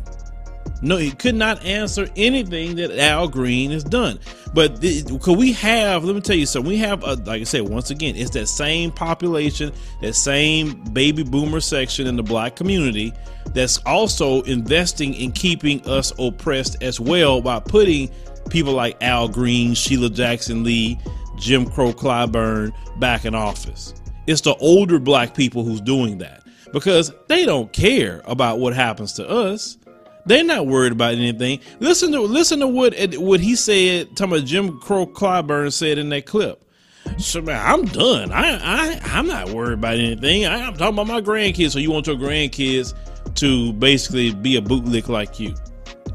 No, 0.82 0.96
he 0.96 1.12
could 1.12 1.36
not 1.36 1.64
answer 1.64 2.08
anything 2.16 2.74
that 2.76 2.90
Al 2.98 3.28
Green 3.28 3.70
has 3.70 3.84
done. 3.84 4.18
But 4.52 4.80
could 5.20 5.38
we 5.38 5.52
have? 5.52 6.04
Let 6.04 6.14
me 6.14 6.20
tell 6.20 6.36
you 6.36 6.44
something. 6.44 6.68
We 6.68 6.78
have, 6.78 7.04
a, 7.04 7.14
like 7.14 7.40
I 7.40 7.44
said, 7.44 7.68
once 7.68 7.90
again, 7.90 8.16
it's 8.16 8.30
that 8.30 8.48
same 8.48 8.90
population, 8.90 9.72
that 10.00 10.14
same 10.14 10.82
baby 10.92 11.22
boomer 11.22 11.60
section 11.60 12.08
in 12.08 12.16
the 12.16 12.22
black 12.22 12.56
community 12.56 13.12
that's 13.54 13.78
also 13.86 14.42
investing 14.42 15.14
in 15.14 15.30
keeping 15.30 15.86
us 15.86 16.12
oppressed 16.18 16.82
as 16.82 16.98
well 16.98 17.40
by 17.40 17.60
putting 17.60 18.10
people 18.50 18.72
like 18.72 19.00
Al 19.02 19.28
Green, 19.28 19.74
Sheila 19.74 20.10
Jackson 20.10 20.64
Lee, 20.64 20.98
Jim 21.36 21.64
Crow 21.64 21.92
Clyburn 21.92 22.72
back 22.98 23.24
in 23.24 23.34
office. 23.34 23.94
It's 24.26 24.40
the 24.40 24.54
older 24.56 24.98
black 24.98 25.34
people 25.34 25.64
who's 25.64 25.80
doing 25.80 26.18
that 26.18 26.42
because 26.72 27.12
they 27.28 27.44
don't 27.44 27.72
care 27.72 28.22
about 28.24 28.58
what 28.58 28.74
happens 28.74 29.12
to 29.14 29.28
us. 29.28 29.78
They're 30.24 30.44
not 30.44 30.66
worried 30.66 30.92
about 30.92 31.14
anything. 31.14 31.60
Listen 31.80 32.12
to 32.12 32.20
listen 32.20 32.60
to 32.60 32.68
what 32.68 32.94
what 33.16 33.40
he 33.40 33.56
said. 33.56 34.16
Talking 34.16 34.36
about 34.36 34.46
Jim 34.46 34.78
Crow 34.80 35.06
Clyburn 35.06 35.72
said 35.72 35.98
in 35.98 36.08
that 36.10 36.26
clip. 36.26 36.64
So 37.18 37.42
man, 37.42 37.60
I'm 37.64 37.84
done. 37.86 38.30
I 38.30 38.58
I 38.62 39.00
I'm 39.18 39.26
not 39.26 39.50
worried 39.50 39.74
about 39.74 39.94
anything. 39.94 40.46
I, 40.46 40.58
am 40.58 40.74
talking 40.74 40.94
about 40.94 41.08
my 41.08 41.20
grandkids. 41.20 41.72
So 41.72 41.80
you 41.80 41.90
want 41.90 42.06
your 42.06 42.16
grandkids 42.16 42.94
to 43.36 43.72
basically 43.74 44.32
be 44.34 44.56
a 44.56 44.60
bootlick 44.60 45.08
like 45.08 45.40
you? 45.40 45.54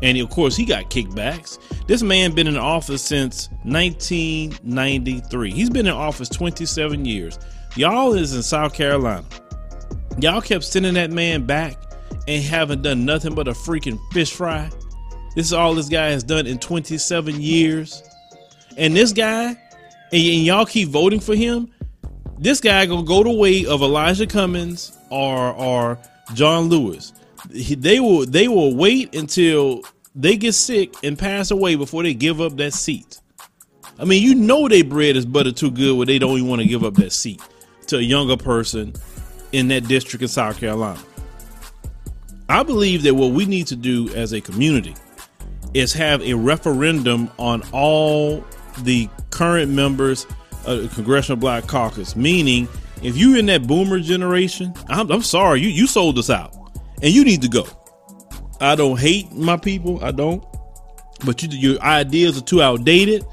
And 0.01 0.17
of 0.19 0.29
course, 0.29 0.55
he 0.55 0.63
got 0.63 0.89
kickbacks. 0.89 1.59
This 1.87 2.01
man 2.01 2.33
been 2.33 2.47
in 2.47 2.55
office 2.57 3.01
since 3.03 3.49
1993. 3.63 5.51
He's 5.51 5.69
been 5.69 5.87
in 5.87 5.93
office 5.93 6.29
27 6.29 7.03
years. 7.03 7.39
Y'all 7.75 8.13
is 8.13 8.35
in 8.35 8.43
South 8.43 8.73
Carolina. 8.73 9.25
Y'all 10.19 10.41
kept 10.41 10.63
sending 10.63 10.93
that 10.95 11.11
man 11.11 11.45
back 11.45 11.86
and 12.27 12.43
haven't 12.43 12.81
done 12.81 13.05
nothing 13.05 13.33
but 13.35 13.47
a 13.47 13.51
freaking 13.51 13.99
fish 14.11 14.33
fry. 14.33 14.69
This 15.35 15.47
is 15.47 15.53
all 15.53 15.75
this 15.75 15.89
guy 15.89 16.09
has 16.09 16.23
done 16.23 16.47
in 16.47 16.57
27 16.59 17.39
years. 17.39 18.03
And 18.77 18.95
this 18.95 19.13
guy, 19.13 19.57
and 20.11 20.21
y'all 20.21 20.65
keep 20.65 20.89
voting 20.89 21.19
for 21.19 21.35
him, 21.35 21.71
this 22.37 22.59
guy 22.61 22.85
gonna 22.85 23.03
go 23.03 23.23
the 23.23 23.31
way 23.31 23.65
of 23.65 23.81
Elijah 23.81 24.27
Cummings 24.27 24.97
or 25.09 25.53
or 25.53 25.97
John 26.33 26.65
Lewis 26.65 27.13
they 27.49 27.99
will 27.99 28.25
they 28.25 28.47
will 28.47 28.75
wait 28.75 29.15
until 29.15 29.81
they 30.15 30.37
get 30.37 30.53
sick 30.53 30.95
and 31.03 31.17
pass 31.17 31.51
away 31.51 31.75
before 31.75 32.03
they 32.03 32.13
give 32.13 32.41
up 32.41 32.57
that 32.57 32.73
seat. 32.73 33.19
I 33.99 34.05
mean, 34.05 34.21
you 34.21 34.35
know 34.35 34.67
they 34.67 34.81
bread 34.81 35.15
is 35.15 35.25
butter 35.25 35.51
too 35.51 35.71
good 35.71 35.97
where 35.97 36.05
they 36.05 36.19
don't 36.19 36.37
even 36.37 36.47
want 36.47 36.61
to 36.61 36.67
give 36.67 36.83
up 36.83 36.95
that 36.95 37.11
seat 37.11 37.41
to 37.87 37.97
a 37.97 38.01
younger 38.01 38.37
person 38.37 38.93
in 39.51 39.69
that 39.69 39.87
district 39.87 40.21
in 40.21 40.27
South 40.27 40.59
Carolina. 40.59 40.99
I 42.49 42.63
believe 42.63 43.03
that 43.03 43.15
what 43.15 43.33
we 43.33 43.45
need 43.45 43.67
to 43.67 43.75
do 43.75 44.09
as 44.15 44.33
a 44.33 44.41
community 44.41 44.95
is 45.73 45.93
have 45.93 46.21
a 46.21 46.33
referendum 46.33 47.29
on 47.37 47.61
all 47.71 48.43
the 48.83 49.09
current 49.31 49.71
members 49.71 50.25
of 50.65 50.81
the 50.81 50.87
Congressional 50.95 51.37
Black 51.37 51.67
Caucus. 51.67 52.15
Meaning, 52.15 52.67
if 53.03 53.17
you're 53.17 53.37
in 53.37 53.47
that 53.47 53.67
boomer 53.67 53.99
generation, 53.99 54.73
I'm, 54.87 55.11
I'm 55.11 55.23
sorry, 55.23 55.61
you 55.61 55.69
you 55.69 55.87
sold 55.87 56.17
us 56.17 56.29
out 56.29 56.55
and 57.01 57.13
you 57.13 57.23
need 57.23 57.41
to 57.41 57.49
go. 57.49 57.65
I 58.59 58.75
don't 58.75 58.99
hate 58.99 59.31
my 59.33 59.57
people, 59.57 60.03
I 60.03 60.11
don't, 60.11 60.43
but 61.25 61.43
you, 61.43 61.49
your 61.49 61.81
ideas 61.81 62.37
are 62.37 62.41
too 62.41 62.61
outdated. 62.61 63.25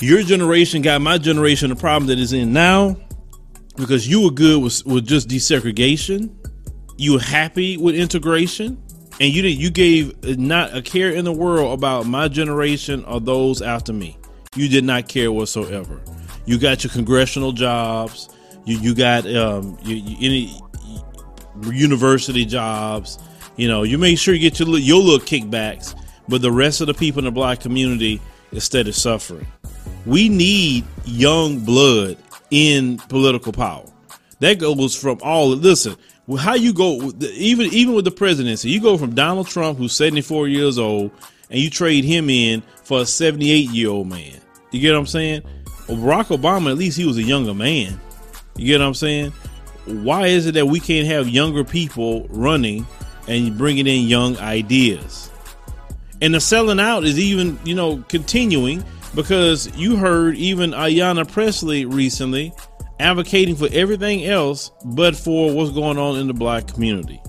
Your 0.00 0.22
generation 0.22 0.82
got 0.82 1.00
my 1.00 1.18
generation 1.18 1.70
the 1.70 1.76
problem 1.76 2.08
that 2.08 2.18
is 2.18 2.32
in 2.32 2.52
now 2.52 2.96
because 3.76 4.08
you 4.08 4.22
were 4.22 4.32
good 4.32 4.60
with, 4.60 4.84
with 4.84 5.06
just 5.06 5.28
desegregation. 5.28 6.34
You 6.96 7.18
happy 7.18 7.76
with 7.76 7.94
integration, 7.94 8.82
and 9.20 9.32
you 9.32 9.42
did 9.42 9.52
you 9.52 9.70
gave 9.70 10.38
not 10.38 10.74
a 10.74 10.82
care 10.82 11.10
in 11.10 11.24
the 11.24 11.32
world 11.32 11.76
about 11.76 12.06
my 12.06 12.28
generation 12.28 13.04
or 13.04 13.20
those 13.20 13.62
after 13.62 13.92
me. 13.92 14.18
You 14.54 14.68
did 14.68 14.84
not 14.84 15.08
care 15.08 15.32
whatsoever. 15.32 16.00
You 16.44 16.58
got 16.58 16.84
your 16.84 16.92
congressional 16.92 17.52
jobs. 17.52 18.28
You 18.64 18.78
you 18.78 18.94
got 18.94 19.26
um 19.34 19.78
you, 19.82 19.96
you, 19.96 20.16
any 20.20 20.60
university 21.72 22.44
jobs. 22.44 23.18
You 23.56 23.68
know, 23.68 23.82
you 23.82 23.98
make 23.98 24.18
sure 24.18 24.34
you 24.34 24.40
get 24.40 24.58
your 24.60 24.78
your 24.78 25.02
little 25.02 25.26
kickbacks, 25.26 25.94
but 26.28 26.42
the 26.42 26.52
rest 26.52 26.80
of 26.80 26.86
the 26.86 26.94
people 26.94 27.20
in 27.20 27.24
the 27.24 27.30
black 27.30 27.60
community 27.60 28.20
instead 28.52 28.88
of 28.88 28.94
suffering. 28.94 29.46
We 30.06 30.28
need 30.28 30.84
young 31.04 31.60
blood 31.60 32.16
in 32.50 32.98
political 33.08 33.52
power. 33.52 33.86
That 34.40 34.58
goes 34.58 34.96
from 34.96 35.18
all. 35.22 35.48
Listen, 35.48 35.96
how 36.36 36.54
you 36.54 36.72
go 36.72 37.12
even 37.20 37.66
even 37.72 37.94
with 37.94 38.04
the 38.04 38.10
presidency, 38.10 38.70
you 38.70 38.80
go 38.80 38.96
from 38.96 39.14
Donald 39.14 39.46
Trump, 39.46 39.78
who's 39.78 39.92
seventy 39.92 40.20
four 40.20 40.48
years 40.48 40.78
old, 40.78 41.10
and 41.50 41.60
you 41.60 41.70
trade 41.70 42.04
him 42.04 42.30
in 42.30 42.62
for 42.84 43.00
a 43.00 43.06
seventy 43.06 43.50
eight 43.50 43.70
year 43.70 43.90
old 43.90 44.08
man. 44.08 44.40
You 44.70 44.80
get 44.80 44.92
what 44.92 45.00
I'm 45.00 45.06
saying? 45.06 45.42
Well, 45.88 45.98
Barack 45.98 46.36
Obama, 46.36 46.70
at 46.70 46.78
least 46.78 46.96
he 46.96 47.04
was 47.04 47.18
a 47.18 47.22
younger 47.22 47.54
man. 47.54 48.00
You 48.56 48.66
get 48.66 48.80
what 48.80 48.86
I'm 48.86 48.94
saying? 48.94 49.32
why 49.86 50.26
is 50.26 50.46
it 50.46 50.52
that 50.52 50.66
we 50.66 50.80
can't 50.80 51.06
have 51.06 51.28
younger 51.28 51.64
people 51.64 52.26
running 52.28 52.86
and 53.28 53.56
bringing 53.58 53.86
in 53.86 54.06
young 54.06 54.38
ideas? 54.38 55.30
And 56.20 56.34
the 56.34 56.40
selling 56.40 56.78
out 56.78 57.04
is 57.04 57.18
even, 57.18 57.58
you 57.64 57.74
know, 57.74 58.04
continuing 58.08 58.84
because 59.14 59.74
you 59.76 59.96
heard 59.96 60.36
even 60.36 60.70
Ayanna 60.70 61.30
Pressley 61.30 61.84
recently 61.84 62.52
advocating 63.00 63.56
for 63.56 63.68
everything 63.72 64.24
else 64.24 64.70
but 64.84 65.16
for 65.16 65.54
what's 65.54 65.70
going 65.72 65.98
on 65.98 66.18
in 66.18 66.26
the 66.26 66.34
black 66.34 66.66
community. 66.68 67.20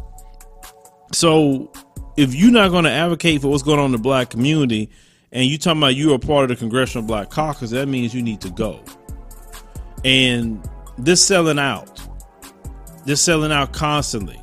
So 1.12 1.72
if 2.18 2.36
you're 2.36 2.52
not 2.52 2.70
going 2.70 2.84
to 2.84 2.92
advocate 2.92 3.42
for 3.42 3.50
what's 3.50 3.64
going 3.64 3.80
on 3.80 3.88
in 3.88 3.92
the 3.94 3.98
black 3.98 4.30
community 4.30 4.90
and 5.32 5.46
you 5.46 5.58
talking 5.58 5.80
about 5.80 5.96
you're 5.96 6.16
a 6.16 6.20
part 6.20 6.44
of 6.44 6.50
the 6.50 6.56
Congressional 6.56 7.08
Black 7.08 7.30
Caucus, 7.30 7.72
that 7.72 7.88
means 7.88 8.14
you 8.14 8.22
need 8.22 8.42
to 8.42 8.52
go. 8.52 8.84
And 10.06 10.64
this 10.98 11.26
selling 11.26 11.58
out 11.58 12.00
they're 13.06 13.16
selling 13.16 13.52
out 13.52 13.74
constantly. 13.74 14.40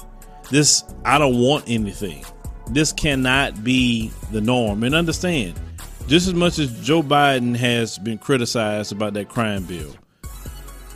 This, 0.51 0.85
I 1.05 1.19
don't 1.19 1.39
want 1.39 1.65
anything. 1.69 2.25
This 2.69 2.93
cannot 2.93 3.65
be 3.65 4.11
the 4.33 4.41
norm. 4.41 4.83
And 4.85 4.95
understand, 4.95 5.59
just 6.07 6.27
as 6.27 6.35
much 6.35 6.59
as 6.59 6.81
Joe 6.85 7.03
Biden 7.03 7.57
has 7.57 7.99
been 7.99 8.19
criticized 8.19 8.93
about 8.93 9.15
that 9.15 9.29
crime 9.29 9.65
bill, 9.65 9.95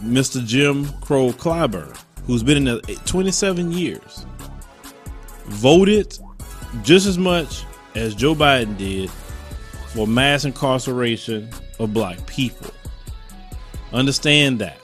Mr. 0.02 0.44
Jim 0.44 0.86
Crow 1.00 1.30
Clyburn, 1.30 1.96
who's 2.26 2.42
been 2.42 2.66
in 2.66 2.80
it 2.88 3.06
27 3.06 3.72
years, 3.72 4.26
voted 5.46 6.18
just 6.82 7.06
as 7.06 7.18
much 7.18 7.64
as 7.94 8.14
Joe 8.14 8.34
Biden 8.34 8.76
did 8.76 9.10
for 9.94 10.06
mass 10.06 10.44
incarceration 10.44 11.48
of 11.78 11.94
black 11.94 12.26
people. 12.26 12.70
Understand 13.92 14.58
that. 14.58 14.78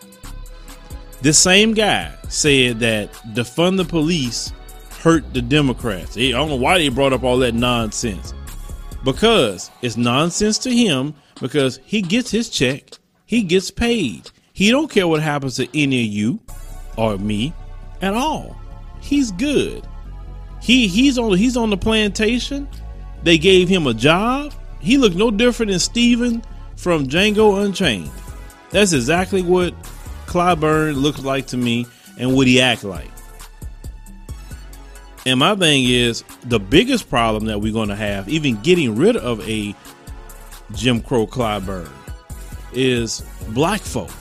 This 1.21 1.39
same 1.39 1.75
guy 1.75 2.15
said 2.29 2.81
that 2.81 3.13
defund 3.35 3.77
the 3.77 3.85
police 3.85 4.53
hurt 5.01 5.35
the 5.35 5.43
Democrats. 5.43 6.17
I 6.17 6.31
don't 6.31 6.49
know 6.49 6.57
why 6.57 6.79
they 6.79 6.89
brought 6.89 7.13
up 7.13 7.25
all 7.25 7.39
that 7.39 7.55
nonsense. 7.55 8.33
Because 9.05 9.71
it's 9.83 9.97
nonsense 9.97 10.59
to 10.59 10.75
him 10.75 11.15
because 11.41 11.81
he 11.85 12.03
gets 12.03 12.31
his 12.31 12.49
check, 12.51 12.85
he 13.27 13.43
gets 13.43 13.71
paid. 13.71 14.31
He 14.61 14.71
don't 14.71 14.91
care 14.91 15.09
what 15.09 15.23
happens 15.23 15.57
to 15.57 15.67
any 15.73 16.05
of 16.05 16.13
you 16.13 16.39
or 16.99 17.17
me 17.17 17.55
at 18.03 18.13
all. 18.13 18.55
He's 19.01 19.33
good. 19.33 19.89
He 20.61 20.87
he's 20.87 21.17
on 21.17 21.35
he's 21.39 21.57
on 21.57 21.71
the 21.71 21.79
plantation. 21.79 22.69
They 23.23 23.39
gave 23.39 23.71
him 23.71 23.87
a 23.87 23.95
job. 23.95 24.53
He 24.79 24.99
looked 24.99 25.17
no 25.17 25.31
different 25.31 25.71
than 25.71 25.79
Stephen 25.79 26.43
from 26.77 27.07
Django 27.07 27.65
Unchained. 27.65 28.11
That's 28.69 28.93
exactly 28.93 29.41
what 29.41 29.73
Clyburn 30.27 30.95
looked 30.95 31.23
like 31.23 31.47
to 31.47 31.57
me 31.57 31.87
and 32.19 32.35
what 32.35 32.47
he 32.47 32.61
act 32.61 32.85
like. 32.85 33.09
And 35.25 35.41
my 35.41 35.57
thing 35.57 35.85
is 35.87 36.23
the 36.45 36.61
biggest 36.61 37.09
problem 37.09 37.47
that 37.47 37.63
we're 37.63 37.73
going 37.73 37.89
to 37.89 37.97
have, 37.97 38.29
even 38.29 38.61
getting 38.61 38.95
rid 38.95 39.17
of 39.17 39.41
a 39.49 39.75
Jim 40.75 41.01
Crow 41.01 41.27
Clyburn, 41.27 41.91
is 42.75 43.23
black 43.55 43.81
folks. 43.81 44.20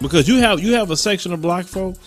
Because 0.00 0.28
you 0.28 0.36
have 0.38 0.60
you 0.60 0.74
have 0.74 0.90
a 0.90 0.96
section 0.96 1.32
of 1.32 1.40
black 1.40 1.64
folks 1.64 1.98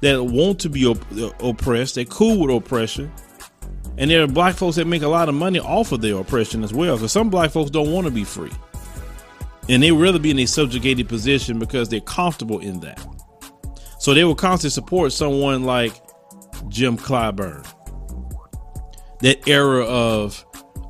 that 0.00 0.22
want 0.22 0.60
to 0.60 0.68
be 0.68 0.86
op- 0.86 1.42
oppressed, 1.42 1.96
they're 1.96 2.04
cool 2.04 2.38
with 2.38 2.56
oppression, 2.56 3.12
and 3.98 4.10
there 4.10 4.22
are 4.22 4.26
black 4.26 4.54
folks 4.54 4.76
that 4.76 4.86
make 4.86 5.02
a 5.02 5.08
lot 5.08 5.28
of 5.28 5.34
money 5.34 5.58
off 5.58 5.92
of 5.92 6.00
their 6.00 6.16
oppression 6.16 6.64
as 6.64 6.72
well. 6.72 6.96
Because 6.96 7.12
some 7.12 7.28
black 7.28 7.50
folks 7.50 7.70
don't 7.70 7.92
want 7.92 8.06
to 8.06 8.10
be 8.10 8.24
free, 8.24 8.52
and 9.68 9.82
they 9.82 9.92
rather 9.92 10.18
be 10.18 10.30
in 10.30 10.38
a 10.38 10.46
subjugated 10.46 11.08
position 11.08 11.58
because 11.58 11.88
they're 11.88 12.00
comfortable 12.00 12.60
in 12.60 12.80
that. 12.80 13.04
So 13.98 14.14
they 14.14 14.24
will 14.24 14.34
constantly 14.34 14.72
support 14.72 15.12
someone 15.12 15.64
like 15.64 15.92
Jim 16.68 16.96
Clyburn. 16.96 17.66
That 19.20 19.48
era 19.48 19.84
of 19.84 20.45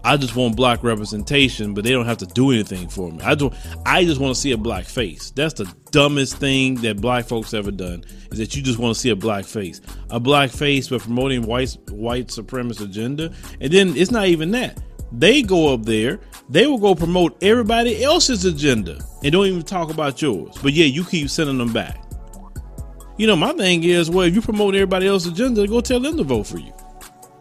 I 0.06 0.16
just 0.16 0.36
want 0.36 0.54
black 0.54 0.84
representation, 0.84 1.74
but 1.74 1.82
they 1.82 1.90
don't 1.90 2.06
have 2.06 2.18
to 2.18 2.26
do 2.26 2.52
anything 2.52 2.88
for 2.88 3.10
me. 3.10 3.18
I 3.24 3.34
just 3.34 3.56
I 3.84 4.04
just 4.04 4.20
want 4.20 4.36
to 4.36 4.40
see 4.40 4.52
a 4.52 4.56
black 4.56 4.84
face. 4.84 5.32
That's 5.32 5.54
the 5.54 5.64
dumbest 5.90 6.36
thing 6.36 6.76
that 6.76 7.00
black 7.00 7.26
folks 7.26 7.52
ever 7.52 7.72
done 7.72 8.04
is 8.30 8.38
that 8.38 8.54
you 8.54 8.62
just 8.62 8.78
want 8.78 8.94
to 8.94 9.00
see 9.00 9.10
a 9.10 9.16
black 9.16 9.44
face. 9.44 9.80
A 10.10 10.20
black 10.20 10.50
face 10.50 10.86
but 10.86 11.00
promoting 11.00 11.42
white 11.42 11.76
white 11.90 12.28
supremacist 12.28 12.84
agenda. 12.84 13.32
And 13.60 13.72
then 13.72 13.96
it's 13.96 14.12
not 14.12 14.28
even 14.28 14.52
that. 14.52 14.80
They 15.10 15.42
go 15.42 15.74
up 15.74 15.82
there, 15.82 16.20
they 16.48 16.68
will 16.68 16.78
go 16.78 16.94
promote 16.94 17.42
everybody 17.42 18.04
else's 18.04 18.44
agenda 18.44 19.00
and 19.24 19.32
don't 19.32 19.46
even 19.46 19.62
talk 19.62 19.90
about 19.90 20.22
yours. 20.22 20.56
But 20.62 20.72
yeah, 20.72 20.86
you 20.86 21.04
keep 21.04 21.30
sending 21.30 21.58
them 21.58 21.72
back. 21.72 22.00
You 23.18 23.26
know, 23.26 23.34
my 23.34 23.54
thing 23.54 23.82
is, 23.82 24.08
well, 24.08 24.28
if 24.28 24.36
you 24.36 24.40
promote 24.40 24.76
everybody 24.76 25.08
else's 25.08 25.32
agenda, 25.32 25.66
go 25.66 25.80
tell 25.80 25.98
them 25.98 26.16
to 26.16 26.22
vote 26.22 26.46
for 26.46 26.58
you. 26.58 26.72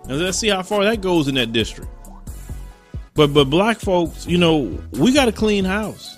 And 0.10 0.20
let's 0.20 0.40
see 0.40 0.50
how 0.50 0.64
far 0.64 0.84
that 0.84 1.02
goes 1.02 1.28
in 1.28 1.36
that 1.36 1.52
district. 1.52 1.92
But 3.16 3.34
but 3.34 3.46
black 3.46 3.80
folks, 3.80 4.28
you 4.28 4.38
know, 4.38 4.78
we 4.92 5.14
got 5.14 5.28
a 5.28 5.32
clean 5.32 5.66
house. 5.66 6.18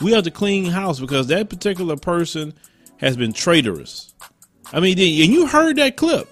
We 0.00 0.12
have 0.12 0.24
to 0.24 0.30
clean 0.30 0.64
house 0.64 0.98
because 0.98 1.26
that 1.26 1.50
particular 1.50 1.96
person 1.96 2.54
has 2.96 3.16
been 3.16 3.32
traitorous. 3.32 4.14
I 4.72 4.80
mean, 4.80 4.98
and 4.98 5.32
you 5.32 5.46
heard 5.46 5.76
that 5.76 5.96
clip. 5.96 6.28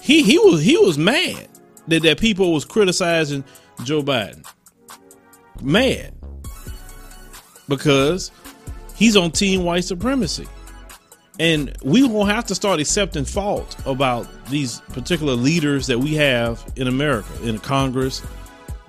He 0.00 0.22
he 0.22 0.38
was 0.38 0.62
he 0.62 0.78
was 0.78 0.96
mad 0.96 1.48
that 1.88 2.02
that 2.02 2.18
people 2.18 2.52
was 2.52 2.64
criticizing 2.64 3.44
Joe 3.84 4.02
Biden. 4.02 4.46
Mad 5.60 6.14
because 7.68 8.30
he's 8.94 9.16
on 9.16 9.30
team 9.30 9.64
white 9.64 9.84
supremacy. 9.84 10.48
And 11.38 11.76
we 11.82 12.04
won't 12.06 12.30
have 12.30 12.46
to 12.46 12.54
start 12.54 12.78
accepting 12.78 13.24
fault 13.24 13.76
about 13.86 14.28
these 14.48 14.80
particular 14.90 15.34
leaders 15.34 15.86
that 15.86 15.98
we 15.98 16.14
have 16.14 16.64
in 16.76 16.88
America, 16.88 17.30
in 17.42 17.58
Congress, 17.58 18.22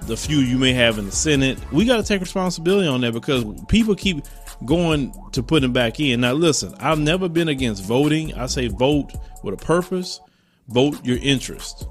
the 0.07 0.17
few 0.17 0.37
you 0.37 0.57
may 0.57 0.73
have 0.73 0.97
in 0.97 1.05
the 1.05 1.11
Senate. 1.11 1.57
We 1.71 1.85
got 1.85 1.97
to 1.97 2.03
take 2.03 2.21
responsibility 2.21 2.87
on 2.87 3.01
that 3.01 3.13
because 3.13 3.45
people 3.67 3.95
keep 3.95 4.23
going 4.65 5.13
to 5.31 5.43
put 5.43 5.61
them 5.61 5.73
back 5.73 5.99
in. 5.99 6.21
Now, 6.21 6.33
listen, 6.33 6.73
I've 6.79 6.99
never 6.99 7.27
been 7.29 7.47
against 7.49 7.83
voting. 7.83 8.33
I 8.33 8.45
say 8.47 8.67
vote 8.67 9.13
with 9.43 9.53
a 9.53 9.65
purpose, 9.65 10.19
vote 10.67 11.03
your 11.05 11.17
interest. 11.17 11.87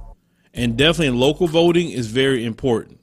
And 0.54 0.76
definitely 0.76 1.19
local 1.19 1.47
voting 1.47 1.90
is 1.90 2.09
very 2.09 2.45
important. 2.45 2.99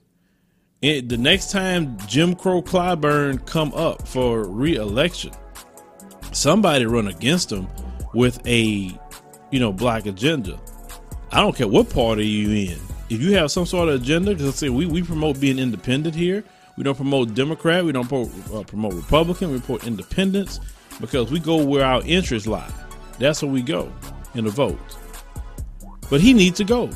the 0.81 1.17
next 1.17 1.51
time 1.51 1.97
Jim 2.07 2.35
Crow 2.35 2.61
Clyburn 2.61 3.45
come 3.45 3.73
up 3.73 4.07
for 4.07 4.47
re-election, 4.47 5.31
somebody 6.31 6.85
run 6.85 7.07
against 7.07 7.51
him 7.51 7.67
with 8.13 8.45
a 8.45 8.97
you 9.51 9.59
know 9.59 9.73
black 9.73 10.05
agenda. 10.05 10.59
I 11.31 11.41
don't 11.41 11.55
care 11.55 11.67
what 11.67 11.89
party 11.89 12.25
you 12.25 12.71
in. 12.71 12.88
If 13.09 13.21
you 13.21 13.33
have 13.33 13.51
some 13.51 13.65
sort 13.65 13.89
of 13.89 14.01
agenda, 14.01 14.31
because 14.31 14.47
I 14.47 14.51
say 14.51 14.69
we, 14.69 14.85
we 14.85 15.01
promote 15.01 15.39
being 15.39 15.57
independent 15.59 16.15
here. 16.15 16.43
We 16.77 16.83
don't 16.83 16.95
promote 16.95 17.33
Democrat. 17.33 17.83
We 17.83 17.91
don't 17.91 18.07
promote, 18.07 18.31
uh, 18.53 18.63
promote 18.63 18.93
Republican. 18.93 19.51
We 19.51 19.59
promote 19.59 19.85
independence 19.85 20.59
because 21.01 21.31
we 21.31 21.39
go 21.39 21.63
where 21.63 21.83
our 21.83 22.01
interests 22.05 22.47
lie. 22.47 22.71
That's 23.17 23.41
where 23.41 23.51
we 23.51 23.61
go 23.61 23.91
in 24.35 24.45
the 24.45 24.51
vote. 24.51 24.79
But 26.09 26.21
he 26.21 26.33
needs 26.33 26.57
to 26.57 26.63
go. 26.63 26.89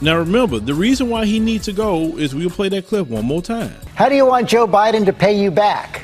Now 0.00 0.16
remember, 0.16 0.60
the 0.60 0.72
reason 0.72 1.10
why 1.10 1.26
he 1.26 1.38
needs 1.40 1.66
to 1.66 1.72
go 1.72 2.16
is 2.16 2.34
we'll 2.34 2.48
play 2.48 2.70
that 2.70 2.86
clip 2.86 3.08
one 3.08 3.26
more 3.26 3.42
time. 3.42 3.74
How 3.96 4.08
do 4.08 4.14
you 4.14 4.24
want 4.24 4.48
Joe 4.48 4.66
Biden 4.66 5.04
to 5.04 5.12
pay 5.12 5.38
you 5.38 5.50
back? 5.50 6.02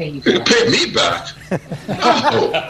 pay 0.00 0.08
you 0.08 0.20
back. 0.20 0.46
Pay 0.46 0.70
me 0.70 0.92
back? 0.92 1.28
no. 1.88 2.52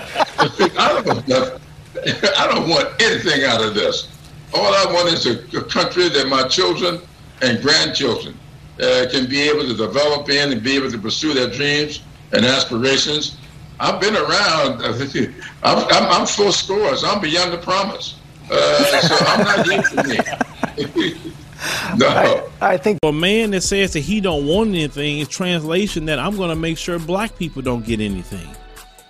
I, 0.78 1.02
don't, 1.04 1.28
I 2.38 2.46
don't 2.52 2.68
want 2.68 3.00
anything 3.00 3.44
out 3.44 3.62
of 3.62 3.74
this. 3.74 4.08
All 4.52 4.74
I 4.74 4.84
want 4.92 5.12
is 5.12 5.26
a, 5.26 5.58
a 5.58 5.64
country 5.64 6.08
that 6.08 6.28
my 6.28 6.46
children 6.48 7.00
and 7.42 7.62
grandchildren 7.62 8.36
uh, 8.80 9.06
can 9.10 9.28
be 9.28 9.42
able 9.42 9.62
to 9.62 9.74
develop 9.74 10.28
in 10.28 10.52
and 10.52 10.62
be 10.62 10.76
able 10.76 10.90
to 10.90 10.98
pursue 10.98 11.34
their 11.34 11.48
dreams 11.48 12.02
and 12.32 12.44
aspirations. 12.44 13.36
I've 13.78 14.00
been 14.00 14.16
around. 14.16 14.82
I'm, 15.62 15.78
I'm, 15.78 16.20
I'm 16.20 16.26
full 16.26 16.52
scores. 16.52 17.04
I'm 17.04 17.20
beyond 17.20 17.52
the 17.52 17.58
promise. 17.58 18.16
Uh, 18.50 19.00
so 19.00 19.16
I'm 19.26 19.44
not 19.44 19.66
used 19.66 19.96
me. 20.08 21.32
no. 21.96 22.08
I, 22.60 22.72
I, 22.72 22.76
think 22.76 22.98
a 23.04 23.12
man 23.12 23.50
that 23.52 23.60
says 23.62 23.92
that 23.92 24.00
he 24.00 24.20
don't 24.20 24.46
want 24.46 24.70
anything 24.70 25.18
is 25.18 25.28
translation 25.28 26.06
that 26.06 26.18
I'm 26.18 26.36
going 26.36 26.50
to 26.50 26.56
make 26.56 26.76
sure 26.76 26.98
black 26.98 27.36
people 27.36 27.62
don't 27.62 27.84
get 27.84 28.00
anything. 28.00 28.48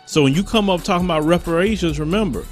So 0.07 0.25
when 0.25 0.35
you 0.35 0.43
come 0.43 0.69
up 0.69 0.83
talking 0.83 1.07
about 1.07 1.25
reparations, 1.25 1.99
remember, 1.99 2.45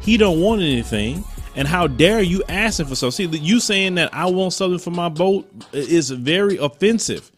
he 0.00 0.16
don't 0.16 0.40
want 0.40 0.60
anything. 0.60 1.24
And 1.56 1.68
how 1.68 1.86
dare 1.86 2.20
you 2.20 2.42
asking 2.48 2.86
for 2.86 2.96
something? 2.96 3.32
See, 3.32 3.38
you 3.38 3.60
saying 3.60 3.94
that 3.94 4.12
I 4.12 4.26
want 4.26 4.52
something 4.52 4.78
for 4.78 4.90
my 4.90 5.08
boat 5.08 5.48
is 5.72 6.10
very 6.10 6.56
offensive 6.56 7.30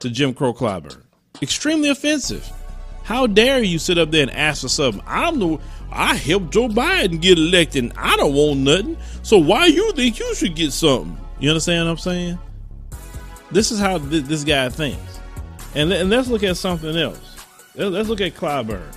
to 0.00 0.10
Jim 0.10 0.34
Crow 0.34 0.52
Clyburn. 0.52 1.02
Extremely 1.40 1.88
offensive. 1.88 2.48
How 3.04 3.26
dare 3.26 3.62
you 3.62 3.78
sit 3.78 3.98
up 3.98 4.10
there 4.10 4.22
and 4.22 4.30
ask 4.30 4.62
for 4.62 4.68
something? 4.68 5.02
I'm 5.06 5.38
the 5.38 5.58
I 5.90 6.14
helped 6.14 6.50
Joe 6.50 6.68
Biden 6.68 7.20
get 7.20 7.38
elected. 7.38 7.84
And 7.84 7.92
I 7.96 8.16
don't 8.16 8.34
want 8.34 8.60
nothing. 8.60 8.96
So 9.22 9.38
why 9.38 9.66
you 9.66 9.92
think 9.92 10.18
you 10.18 10.34
should 10.34 10.54
get 10.54 10.72
something? 10.72 11.18
You 11.38 11.50
understand 11.50 11.86
what 11.86 11.92
I'm 11.92 11.98
saying? 11.98 12.38
This 13.50 13.70
is 13.70 13.78
how 13.78 13.98
th- 13.98 14.24
this 14.24 14.44
guy 14.44 14.68
thinks. 14.68 15.20
And, 15.74 15.92
and 15.92 16.08
let's 16.08 16.28
look 16.28 16.42
at 16.42 16.56
something 16.56 16.96
else. 16.96 17.36
Let's 17.74 18.08
look 18.08 18.20
at 18.20 18.34
Clyburn. 18.34 18.94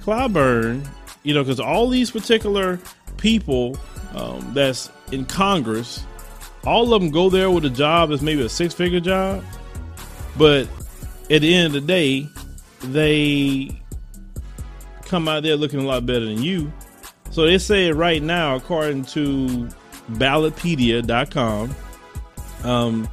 Clyburn, 0.00 0.86
you 1.22 1.34
know, 1.34 1.42
because 1.42 1.60
all 1.60 1.88
these 1.88 2.10
particular 2.10 2.78
people 3.16 3.78
um, 4.14 4.52
that's 4.54 4.90
in 5.12 5.24
Congress, 5.24 6.04
all 6.64 6.92
of 6.92 7.00
them 7.00 7.10
go 7.10 7.30
there 7.30 7.50
with 7.50 7.64
a 7.64 7.70
job 7.70 8.10
that's 8.10 8.22
maybe 8.22 8.42
a 8.44 8.48
six 8.48 8.74
figure 8.74 9.00
job. 9.00 9.44
But 10.36 10.68
at 11.30 11.40
the 11.42 11.54
end 11.54 11.66
of 11.66 11.72
the 11.72 11.80
day, 11.80 12.28
they 12.82 13.70
come 15.04 15.28
out 15.28 15.42
there 15.42 15.56
looking 15.56 15.80
a 15.80 15.84
lot 15.84 16.04
better 16.06 16.24
than 16.24 16.42
you. 16.42 16.72
So 17.30 17.46
they 17.46 17.58
say 17.58 17.92
right 17.92 18.22
now, 18.22 18.56
according 18.56 19.04
to 19.06 19.68
ballotpedia.com. 20.12 21.74
Um, 22.64 23.08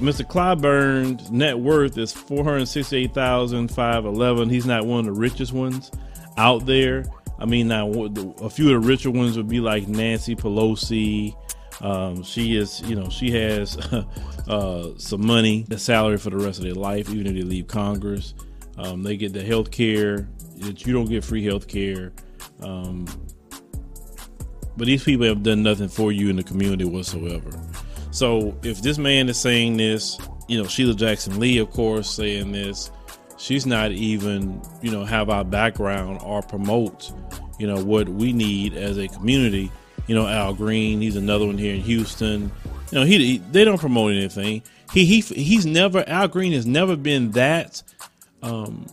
Mr. 0.00 0.28
Clyburn's 0.28 1.30
net 1.30 1.58
worth 1.58 1.96
is 1.96 2.12
four 2.12 2.44
hundred 2.44 2.66
sixty-eight 2.66 3.14
thousand 3.14 3.68
five 3.68 4.04
eleven. 4.04 4.50
He's 4.50 4.66
not 4.66 4.86
one 4.86 5.00
of 5.00 5.06
the 5.06 5.20
richest 5.20 5.52
ones 5.52 5.90
out 6.36 6.66
there. 6.66 7.06
I 7.38 7.44
mean, 7.44 7.68
now 7.68 7.90
a 7.90 8.50
few 8.50 8.74
of 8.74 8.82
the 8.82 8.86
richer 8.88 9.10
ones 9.10 9.36
would 9.36 9.48
be 9.48 9.60
like 9.60 9.88
Nancy 9.88 10.34
Pelosi. 10.34 11.36
Um, 11.82 12.22
she 12.22 12.56
is, 12.56 12.80
you 12.82 12.96
know, 12.96 13.10
she 13.10 13.30
has 13.32 13.76
uh, 14.48 14.98
some 14.98 15.26
money, 15.26 15.66
a 15.70 15.78
salary 15.78 16.16
for 16.16 16.30
the 16.30 16.38
rest 16.38 16.58
of 16.58 16.64
their 16.64 16.74
life, 16.74 17.10
even 17.10 17.26
if 17.26 17.34
they 17.34 17.42
leave 17.42 17.68
Congress. 17.68 18.34
Um, 18.78 19.02
they 19.02 19.16
get 19.16 19.32
the 19.32 19.42
health 19.42 19.70
care 19.70 20.28
that 20.58 20.86
you 20.86 20.92
don't 20.92 21.08
get 21.08 21.24
free 21.24 21.44
health 21.44 21.68
care. 21.68 22.12
Um, 22.60 23.06
but 24.76 24.86
these 24.86 25.04
people 25.04 25.26
have 25.26 25.42
done 25.42 25.62
nothing 25.62 25.88
for 25.88 26.12
you 26.12 26.28
in 26.28 26.36
the 26.36 26.42
community 26.42 26.84
whatsoever. 26.84 27.50
So 28.10 28.58
if 28.62 28.82
this 28.82 28.98
man 28.98 29.28
is 29.28 29.38
saying 29.38 29.76
this, 29.76 30.18
you 30.48 30.62
know, 30.62 30.68
Sheila 30.68 30.94
Jackson 30.94 31.38
Lee, 31.38 31.58
of 31.58 31.70
course, 31.70 32.10
saying 32.10 32.52
this, 32.52 32.90
she's 33.36 33.66
not 33.66 33.92
even, 33.92 34.60
you 34.82 34.90
know, 34.90 35.04
have 35.04 35.30
our 35.30 35.44
background 35.44 36.20
or 36.22 36.42
promote, 36.42 37.12
you 37.58 37.66
know, 37.66 37.82
what 37.82 38.08
we 38.08 38.32
need 38.32 38.74
as 38.74 38.98
a 38.98 39.08
community. 39.08 39.70
You 40.06 40.14
know, 40.14 40.26
Al 40.26 40.54
Green, 40.54 41.00
he's 41.00 41.16
another 41.16 41.46
one 41.46 41.58
here 41.58 41.74
in 41.74 41.80
Houston. 41.80 42.50
You 42.90 43.00
know, 43.00 43.04
he, 43.04 43.18
he 43.18 43.38
they 43.38 43.64
don't 43.64 43.80
promote 43.80 44.12
anything. 44.12 44.62
He 44.92 45.04
he 45.04 45.20
he's 45.20 45.66
never 45.66 46.04
Al 46.08 46.28
Green 46.28 46.52
has 46.52 46.66
never 46.66 46.96
been 46.96 47.32
that 47.32 47.82
um 48.42 48.86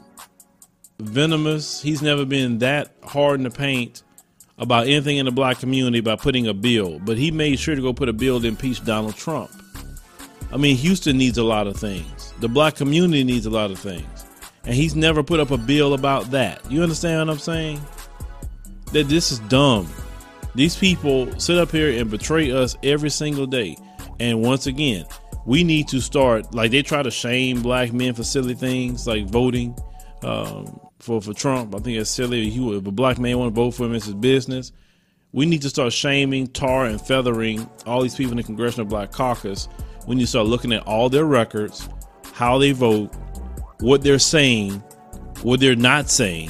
venomous. 0.99 1.81
He's 1.81 2.01
never 2.01 2.25
been 2.25 2.59
that 2.59 2.95
hard 3.03 3.39
in 3.39 3.43
the 3.43 3.51
paint 3.51 4.03
about 4.57 4.87
anything 4.87 5.17
in 5.17 5.25
the 5.25 5.31
black 5.31 5.59
community 5.59 5.99
by 5.99 6.15
putting 6.15 6.47
a 6.47 6.53
bill, 6.53 6.99
but 6.99 7.17
he 7.17 7.31
made 7.31 7.59
sure 7.59 7.75
to 7.75 7.81
go 7.81 7.93
put 7.93 8.09
a 8.09 8.13
bill 8.13 8.39
to 8.39 8.47
impeach 8.47 8.83
Donald 8.83 9.15
Trump. 9.15 9.51
I 10.51 10.57
mean, 10.57 10.77
Houston 10.77 11.17
needs 11.17 11.37
a 11.39 11.43
lot 11.43 11.65
of 11.65 11.75
things. 11.75 12.33
The 12.39 12.47
black 12.47 12.75
community 12.75 13.23
needs 13.23 13.45
a 13.47 13.49
lot 13.49 13.71
of 13.71 13.79
things. 13.79 14.05
And 14.65 14.73
he's 14.73 14.95
never 14.95 15.23
put 15.23 15.39
up 15.39 15.51
a 15.51 15.57
bill 15.57 15.93
about 15.93 16.31
that. 16.31 16.69
You 16.71 16.83
understand 16.83 17.27
what 17.27 17.33
I'm 17.33 17.39
saying? 17.39 17.81
That 18.93 19.09
this 19.09 19.31
is 19.31 19.39
dumb. 19.39 19.89
These 20.55 20.75
people 20.75 21.37
sit 21.39 21.57
up 21.57 21.71
here 21.71 21.99
and 21.99 22.09
betray 22.09 22.51
us 22.51 22.77
every 22.83 23.09
single 23.09 23.45
day. 23.45 23.77
And 24.19 24.41
once 24.41 24.67
again, 24.67 25.05
we 25.45 25.63
need 25.63 25.87
to 25.89 25.99
start 25.99 26.53
like 26.53 26.71
they 26.71 26.81
try 26.81 27.03
to 27.03 27.11
shame 27.11 27.61
black 27.61 27.91
men 27.91 28.13
for 28.13 28.23
silly 28.23 28.53
things 28.53 29.05
like 29.07 29.25
voting 29.25 29.75
um, 30.21 30.79
for 30.99 31.21
for 31.21 31.33
Trump. 31.33 31.75
I 31.75 31.79
think 31.79 31.97
it's 31.97 32.09
silly. 32.09 32.49
He 32.49 32.77
if 32.77 32.85
a 32.85 32.91
black 32.91 33.19
man 33.19 33.37
want 33.39 33.53
to 33.53 33.61
vote 33.61 33.71
for 33.71 33.85
him, 33.85 33.95
it's 33.95 34.05
his 34.05 34.15
business. 34.15 34.71
We 35.33 35.47
need 35.47 35.63
to 35.63 35.69
start 35.69 35.91
shaming, 35.91 36.47
tar, 36.47 36.85
and 36.85 37.01
feathering 37.01 37.67
all 37.87 38.03
these 38.03 38.15
people 38.15 38.31
in 38.31 38.37
the 38.37 38.43
Congressional 38.43 38.85
Black 38.85 39.11
Caucus. 39.11 39.67
We 40.07 40.15
need 40.15 40.23
to 40.23 40.27
start 40.27 40.45
looking 40.45 40.71
at 40.71 40.85
all 40.85 41.09
their 41.09 41.25
records, 41.25 41.89
how 42.33 42.59
they 42.59 42.71
vote, 42.71 43.11
what 43.83 44.01
they're 44.01 44.17
saying, 44.17 44.81
what 45.41 45.59
they're 45.59 45.75
not 45.75 46.09
saying, 46.09 46.49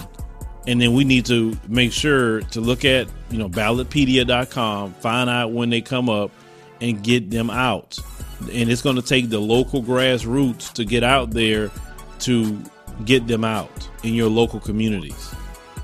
and 0.67 0.79
then 0.79 0.93
we 0.93 1.03
need 1.03 1.25
to 1.25 1.57
make 1.67 1.91
sure 1.91 2.41
to 2.41 2.61
look 2.61 2.85
at 2.85 3.07
you 3.31 3.39
know 3.39 3.49
ballotpedia.com 3.49 4.93
find 4.93 5.29
out 5.29 5.51
when 5.51 5.71
they 5.71 5.81
come 5.81 6.09
up 6.09 6.31
and 6.79 7.03
get 7.03 7.31
them 7.31 7.49
out. 7.49 7.97
And 8.39 8.69
it's 8.69 8.81
going 8.81 8.97
to 8.97 9.01
take 9.01 9.29
the 9.29 9.39
local 9.39 9.81
grassroots 9.81 10.71
to 10.73 10.85
get 10.85 11.03
out 11.03 11.31
there 11.31 11.71
to 12.19 12.61
get 13.05 13.25
them 13.25 13.43
out 13.43 13.89
in 14.03 14.13
your 14.13 14.29
local 14.29 14.59
communities. 14.59 15.33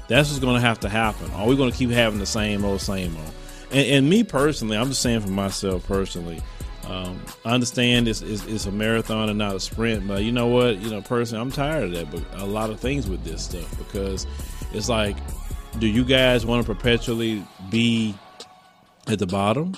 That's 0.08 0.30
what's 0.30 0.40
going 0.40 0.56
to 0.56 0.62
have 0.62 0.80
to 0.82 0.90
happen. 0.90 1.32
Are 1.32 1.48
we 1.48 1.56
going 1.56 1.72
to 1.72 1.78
keep 1.78 1.90
having 1.90 2.20
the 2.20 2.26
same 2.26 2.64
old 2.64 2.82
same 2.82 3.16
old? 3.18 3.34
And, 3.72 3.88
and 3.88 4.10
me 4.10 4.24
personally 4.24 4.78
i'm 4.78 4.90
just 4.90 5.02
saying 5.02 5.22
for 5.22 5.30
myself 5.30 5.86
personally 5.88 6.42
um, 6.90 7.24
I 7.46 7.52
understand 7.52 8.08
it's, 8.08 8.22
it's, 8.22 8.44
it's, 8.46 8.66
a 8.66 8.72
marathon 8.72 9.30
and 9.30 9.38
not 9.38 9.56
a 9.56 9.60
sprint, 9.60 10.08
but 10.08 10.24
you 10.24 10.32
know 10.32 10.48
what? 10.48 10.80
You 10.80 10.90
know, 10.90 11.02
personally, 11.02 11.42
I'm 11.42 11.52
tired 11.52 11.84
of 11.84 11.92
that. 11.92 12.10
But 12.10 12.42
a 12.42 12.46
lot 12.46 12.72
of 12.72 12.80
things 12.80 13.08
with 13.08 13.24
this 13.24 13.44
stuff 13.44 13.78
because 13.78 14.26
it's 14.74 14.90
like, 14.90 15.16
do 15.78 15.86
you 15.86 16.04
guys 16.04 16.48
want 16.48 16.66
to 16.66 16.74
perpetually 16.74 17.46
be 17.70 18.18
at 19.08 19.20
the 19.20 19.28
bottom? 19.28 19.78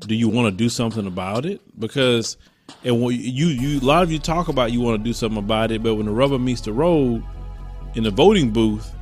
Do 0.00 0.14
you 0.14 0.28
want 0.28 0.52
to 0.52 0.56
do 0.56 0.68
something 0.68 1.06
about 1.06 1.46
it? 1.46 1.62
Because 1.80 2.36
and 2.84 3.00
you 3.10 3.46
you 3.46 3.80
a 3.80 3.84
lot 3.84 4.02
of 4.02 4.12
you 4.12 4.18
talk 4.18 4.48
about 4.48 4.70
you 4.70 4.82
want 4.82 4.98
to 4.98 5.04
do 5.04 5.14
something 5.14 5.38
about 5.38 5.70
it, 5.70 5.82
but 5.82 5.94
when 5.94 6.04
the 6.04 6.12
rubber 6.12 6.38
meets 6.38 6.60
the 6.60 6.74
road 6.74 7.24
in 7.94 8.04
the 8.04 8.10
voting 8.10 8.50
booth, 8.50 8.94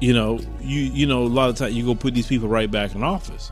you 0.00 0.12
know 0.12 0.38
you 0.60 0.80
you 0.80 1.06
know 1.06 1.22
a 1.22 1.28
lot 1.28 1.48
of 1.48 1.56
times 1.56 1.74
you 1.74 1.84
go 1.84 1.94
put 1.94 2.12
these 2.12 2.26
people 2.26 2.48
right 2.48 2.70
back 2.70 2.94
in 2.94 3.02
office. 3.02 3.50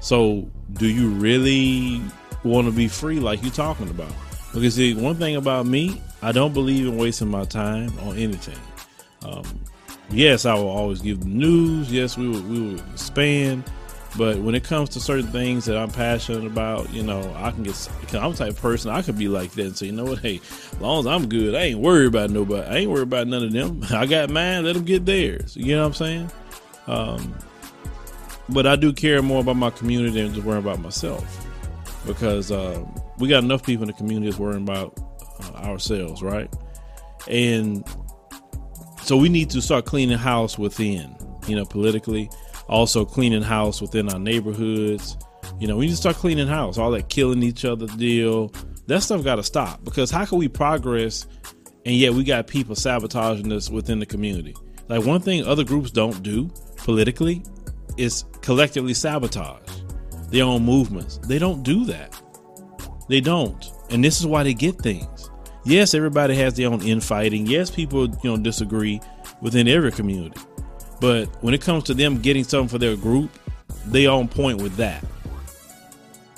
So 0.00 0.48
do 0.74 0.86
you 0.86 1.08
really 1.08 2.00
want 2.44 2.66
to 2.66 2.72
be 2.72 2.88
free 2.88 3.20
like 3.20 3.42
you're 3.42 3.52
talking 3.52 3.88
about? 3.90 4.12
Because 4.52 4.74
see, 4.74 4.94
one 4.94 5.16
thing 5.16 5.36
about 5.36 5.66
me, 5.66 6.00
I 6.22 6.32
don't 6.32 6.52
believe 6.52 6.86
in 6.86 6.96
wasting 6.96 7.28
my 7.28 7.44
time 7.44 7.96
on 8.00 8.16
anything. 8.16 8.58
Um, 9.24 9.44
yes, 10.10 10.46
I 10.46 10.54
will 10.54 10.68
always 10.68 11.00
give 11.00 11.20
the 11.20 11.26
news. 11.26 11.92
Yes, 11.92 12.16
we 12.16 12.28
will, 12.28 12.42
we 12.42 12.60
will 12.60 12.80
expand. 12.92 13.64
But 14.16 14.38
when 14.38 14.54
it 14.54 14.64
comes 14.64 14.88
to 14.90 15.00
certain 15.00 15.26
things 15.26 15.66
that 15.66 15.76
I'm 15.76 15.90
passionate 15.90 16.46
about, 16.46 16.90
you 16.92 17.02
know, 17.02 17.20
I 17.36 17.50
can 17.50 17.62
get. 17.62 17.88
I'm 18.14 18.32
type 18.32 18.50
of 18.50 18.56
person 18.56 18.90
I 18.90 19.02
could 19.02 19.18
be 19.18 19.28
like 19.28 19.50
that 19.52 19.66
and 19.66 19.76
say, 19.76 19.86
you 19.86 19.92
know 19.92 20.06
what, 20.06 20.20
hey, 20.20 20.40
as 20.72 20.80
long 20.80 21.00
as 21.00 21.06
I'm 21.06 21.28
good, 21.28 21.54
I 21.54 21.58
ain't 21.58 21.80
worried 21.80 22.06
about 22.06 22.30
nobody. 22.30 22.66
I 22.66 22.76
ain't 22.78 22.90
worried 22.90 23.02
about 23.02 23.26
none 23.26 23.44
of 23.44 23.52
them. 23.52 23.84
I 23.90 24.06
got 24.06 24.30
mine. 24.30 24.64
Let 24.64 24.74
them 24.74 24.84
get 24.84 25.04
theirs. 25.04 25.56
You 25.56 25.76
know 25.76 25.82
what 25.82 25.88
I'm 25.88 25.94
saying? 25.94 26.30
Um, 26.86 27.34
but 28.48 28.66
I 28.66 28.76
do 28.76 28.94
care 28.94 29.20
more 29.20 29.40
about 29.40 29.56
my 29.56 29.68
community 29.68 30.22
than 30.22 30.32
just 30.32 30.46
worrying 30.46 30.64
about 30.64 30.80
myself 30.80 31.47
because 32.08 32.50
uh, 32.50 32.84
we 33.18 33.28
got 33.28 33.44
enough 33.44 33.62
people 33.62 33.84
in 33.84 33.88
the 33.88 33.92
community 33.92 34.26
that's 34.26 34.40
worrying 34.40 34.62
about 34.62 34.98
uh, 35.40 35.58
ourselves, 35.58 36.22
right? 36.22 36.52
And 37.28 37.86
so 39.02 39.16
we 39.16 39.28
need 39.28 39.50
to 39.50 39.62
start 39.62 39.84
cleaning 39.84 40.18
house 40.18 40.58
within, 40.58 41.14
you 41.46 41.54
know, 41.54 41.64
politically. 41.64 42.28
Also 42.66 43.04
cleaning 43.04 43.42
house 43.42 43.80
within 43.80 44.08
our 44.08 44.18
neighborhoods. 44.18 45.16
You 45.60 45.68
know, 45.68 45.76
we 45.76 45.86
need 45.86 45.92
to 45.92 45.96
start 45.96 46.16
cleaning 46.16 46.48
house. 46.48 46.78
All 46.78 46.90
that 46.90 47.08
killing 47.08 47.42
each 47.42 47.64
other 47.64 47.86
deal. 47.86 48.52
That 48.86 49.02
stuff 49.02 49.22
got 49.22 49.36
to 49.36 49.42
stop 49.42 49.84
because 49.84 50.10
how 50.10 50.24
can 50.24 50.38
we 50.38 50.48
progress 50.48 51.26
and 51.84 51.94
yet 51.94 52.14
we 52.14 52.24
got 52.24 52.46
people 52.46 52.74
sabotaging 52.74 53.52
us 53.52 53.70
within 53.70 53.98
the 54.00 54.06
community? 54.06 54.54
Like 54.88 55.04
one 55.04 55.20
thing 55.20 55.46
other 55.46 55.64
groups 55.64 55.90
don't 55.90 56.22
do 56.22 56.50
politically 56.78 57.42
is 57.96 58.24
collectively 58.40 58.94
sabotage 58.94 59.77
their 60.28 60.44
own 60.44 60.64
movements. 60.64 61.18
They 61.18 61.38
don't 61.38 61.62
do 61.62 61.84
that. 61.86 62.20
They 63.08 63.20
don't. 63.20 63.64
And 63.90 64.04
this 64.04 64.20
is 64.20 64.26
why 64.26 64.42
they 64.42 64.54
get 64.54 64.76
things. 64.76 65.30
Yes, 65.64 65.94
everybody 65.94 66.34
has 66.36 66.54
their 66.54 66.70
own 66.70 66.82
infighting. 66.82 67.46
Yes, 67.46 67.70
people 67.70 68.08
you 68.08 68.30
know 68.30 68.36
disagree 68.36 69.00
within 69.40 69.68
every 69.68 69.92
community. 69.92 70.40
But 71.00 71.26
when 71.42 71.54
it 71.54 71.60
comes 71.60 71.84
to 71.84 71.94
them 71.94 72.20
getting 72.20 72.44
something 72.44 72.68
for 72.68 72.78
their 72.78 72.96
group, 72.96 73.30
they 73.86 74.06
on 74.06 74.28
point 74.28 74.62
with 74.62 74.76
that. 74.76 75.04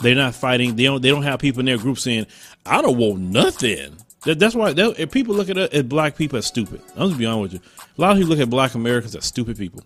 They're 0.00 0.14
not 0.14 0.34
fighting. 0.34 0.76
They 0.76 0.84
don't. 0.84 1.02
They 1.02 1.10
don't 1.10 1.22
have 1.22 1.40
people 1.40 1.60
in 1.60 1.66
their 1.66 1.78
group 1.78 1.98
saying, 1.98 2.26
"I 2.66 2.80
don't 2.82 2.96
want 2.96 3.20
nothing." 3.20 3.96
That, 4.24 4.38
that's 4.38 4.54
why 4.54 4.72
that, 4.72 4.98
if 4.98 5.10
people 5.10 5.34
look 5.34 5.48
at, 5.48 5.56
at 5.58 5.88
black 5.88 6.16
people 6.16 6.38
as 6.38 6.46
stupid. 6.46 6.82
I'm 6.96 7.08
just 7.08 7.18
be 7.18 7.26
honest 7.26 7.52
with 7.54 7.62
you. 7.62 7.86
A 7.96 8.00
lot 8.00 8.12
of 8.12 8.18
people 8.18 8.30
look 8.30 8.40
at 8.40 8.50
black 8.50 8.74
Americans 8.74 9.14
as 9.14 9.24
stupid 9.24 9.56
people. 9.58 9.82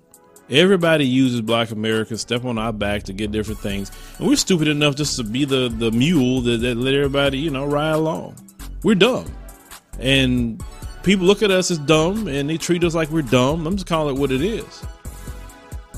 Everybody 0.50 1.06
uses 1.06 1.40
black 1.40 1.70
Americans, 1.70 2.20
step 2.20 2.44
on 2.44 2.58
our 2.58 2.72
back 2.72 3.04
to 3.04 3.12
get 3.12 3.32
different 3.32 3.60
things. 3.60 3.90
And 4.18 4.28
we're 4.28 4.36
stupid 4.36 4.68
enough 4.68 4.94
just 4.94 5.16
to 5.16 5.24
be 5.24 5.44
the, 5.44 5.68
the 5.68 5.90
mule 5.90 6.42
that, 6.42 6.58
that 6.58 6.76
let 6.76 6.94
everybody, 6.94 7.38
you 7.38 7.50
know, 7.50 7.64
ride 7.64 7.92
along. 7.94 8.36
We're 8.82 8.94
dumb. 8.94 9.32
And 9.98 10.62
people 11.02 11.26
look 11.26 11.42
at 11.42 11.50
us 11.50 11.70
as 11.70 11.78
dumb 11.78 12.28
and 12.28 12.50
they 12.50 12.58
treat 12.58 12.84
us 12.84 12.94
like 12.94 13.10
we're 13.10 13.22
dumb. 13.22 13.66
I'm 13.66 13.76
just 13.76 13.86
calling 13.86 14.16
it 14.16 14.20
what 14.20 14.30
it 14.30 14.42
is. 14.42 14.84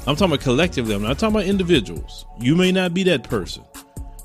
I'm 0.07 0.15
talking 0.15 0.27
about 0.35 0.41
collectively. 0.43 0.95
I'm 0.95 1.03
not 1.03 1.19
talking 1.19 1.35
about 1.35 1.49
individuals. 1.49 2.25
You 2.39 2.55
may 2.55 2.71
not 2.71 2.95
be 2.95 3.03
that 3.05 3.25
person, 3.25 3.65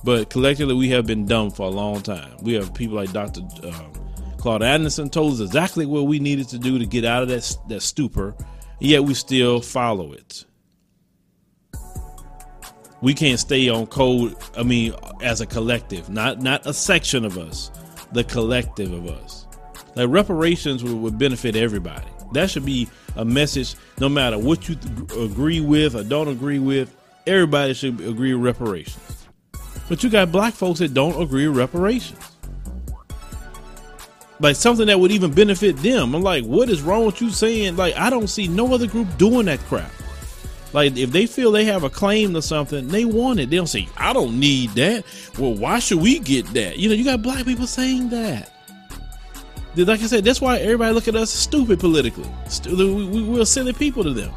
but 0.04 0.30
collectively 0.30 0.76
we 0.76 0.90
have 0.90 1.08
been 1.08 1.26
dumb 1.26 1.50
for 1.50 1.66
a 1.66 1.72
long 1.72 2.02
time. 2.02 2.38
We 2.44 2.54
have 2.54 2.72
people 2.76 2.96
like 2.96 3.12
Dr. 3.12 3.42
Um, 3.64 3.92
Claude 4.38 4.62
Anderson 4.62 5.10
told 5.10 5.34
us 5.34 5.40
exactly 5.40 5.88
what 5.88 6.04
we 6.04 6.20
needed 6.20 6.50
to 6.50 6.60
do 6.60 6.78
to 6.78 6.86
get 6.86 7.06
out 7.06 7.24
of 7.24 7.30
that 7.30 7.58
that 7.68 7.82
stupor 7.82 8.36
yet 8.82 9.04
we 9.04 9.14
still 9.14 9.62
follow 9.62 10.14
it. 10.14 10.46
We 13.02 13.14
can't 13.14 13.40
stay 13.40 13.70
on 13.70 13.88
code. 13.88 14.36
I 14.56 14.64
mean, 14.64 14.94
as 15.22 15.42
a 15.42 15.46
collective, 15.46 16.10
not 16.10 16.42
not 16.42 16.66
a 16.66 16.74
section 16.74 17.26
of 17.26 17.38
us, 17.38 17.72
the 18.12 18.24
collective 18.24 18.92
of 18.92 19.08
us. 19.08 19.48
Like 19.96 20.10
reparations 20.10 20.84
would, 20.84 20.94
would 20.94 21.18
benefit 21.18 21.56
everybody. 21.56 22.08
That 22.34 22.50
should 22.50 22.66
be 22.66 22.88
a 23.16 23.26
message, 23.26 23.76
no 24.00 24.08
matter 24.08 24.38
what 24.38 24.70
you 24.70 24.76
th- 24.76 25.12
agree 25.20 25.62
with 25.62 25.96
or 25.96 26.04
don't 26.04 26.28
agree 26.28 26.60
with. 26.60 26.96
Everybody 27.28 27.74
should 27.74 28.00
agree 28.02 28.34
with 28.34 28.44
reparations. 28.44 29.28
But 29.90 30.04
you 30.04 30.10
got 30.10 30.32
black 30.32 30.54
folks 30.54 30.80
that 30.80 30.94
don't 30.94 31.22
agree 31.22 31.48
with 31.48 31.58
reparations 31.58 32.31
like 34.42 34.56
something 34.56 34.88
that 34.88 35.00
would 35.00 35.12
even 35.12 35.32
benefit 35.32 35.78
them. 35.78 36.16
I'm 36.16 36.24
like, 36.24 36.44
what 36.44 36.70
is 36.70 36.82
wrong 36.82 37.06
with 37.06 37.22
you 37.22 37.30
saying? 37.30 37.76
Like, 37.76 37.96
I 37.96 38.10
don't 38.10 38.28
see 38.28 38.48
no 38.48 38.74
other 38.74 38.88
group 38.88 39.08
doing 39.18 39.46
that 39.46 39.60
crap. 39.62 39.92
Like, 40.74 40.98
if 40.98 41.12
they 41.12 41.26
feel 41.26 41.52
they 41.52 41.66
have 41.66 41.84
a 41.84 41.90
claim 41.90 42.34
to 42.34 42.42
something, 42.42 42.88
they 42.88 43.06
want 43.06 43.40
it. 43.40 43.50
They 43.50 43.58
don't 43.58 43.68
say, 43.68 43.88
I 43.98 44.14
don't 44.14 44.40
need 44.40 44.72
that. 44.72 45.04
Well, 45.38 45.54
why 45.54 45.80
should 45.80 46.00
we 46.00 46.20
get 46.20 46.48
that? 46.54 46.80
You 46.80 46.90
know, 46.90 46.96
you 46.96 47.04
got 47.04 47.22
black 47.22 47.46
people 47.46 47.68
saying 47.68 48.10
that. 48.10 48.52
Like 49.76 50.02
I 50.02 50.08
said, 50.08 50.24
that's 50.24 50.42
why 50.42 50.58
everybody 50.58 50.94
look 50.94 51.08
at 51.08 51.16
us 51.16 51.30
stupid 51.30 51.80
politically. 51.80 52.30
We're 52.66 53.46
silly 53.46 53.74
people 53.74 54.04
to 54.04 54.14
them. 54.14 54.32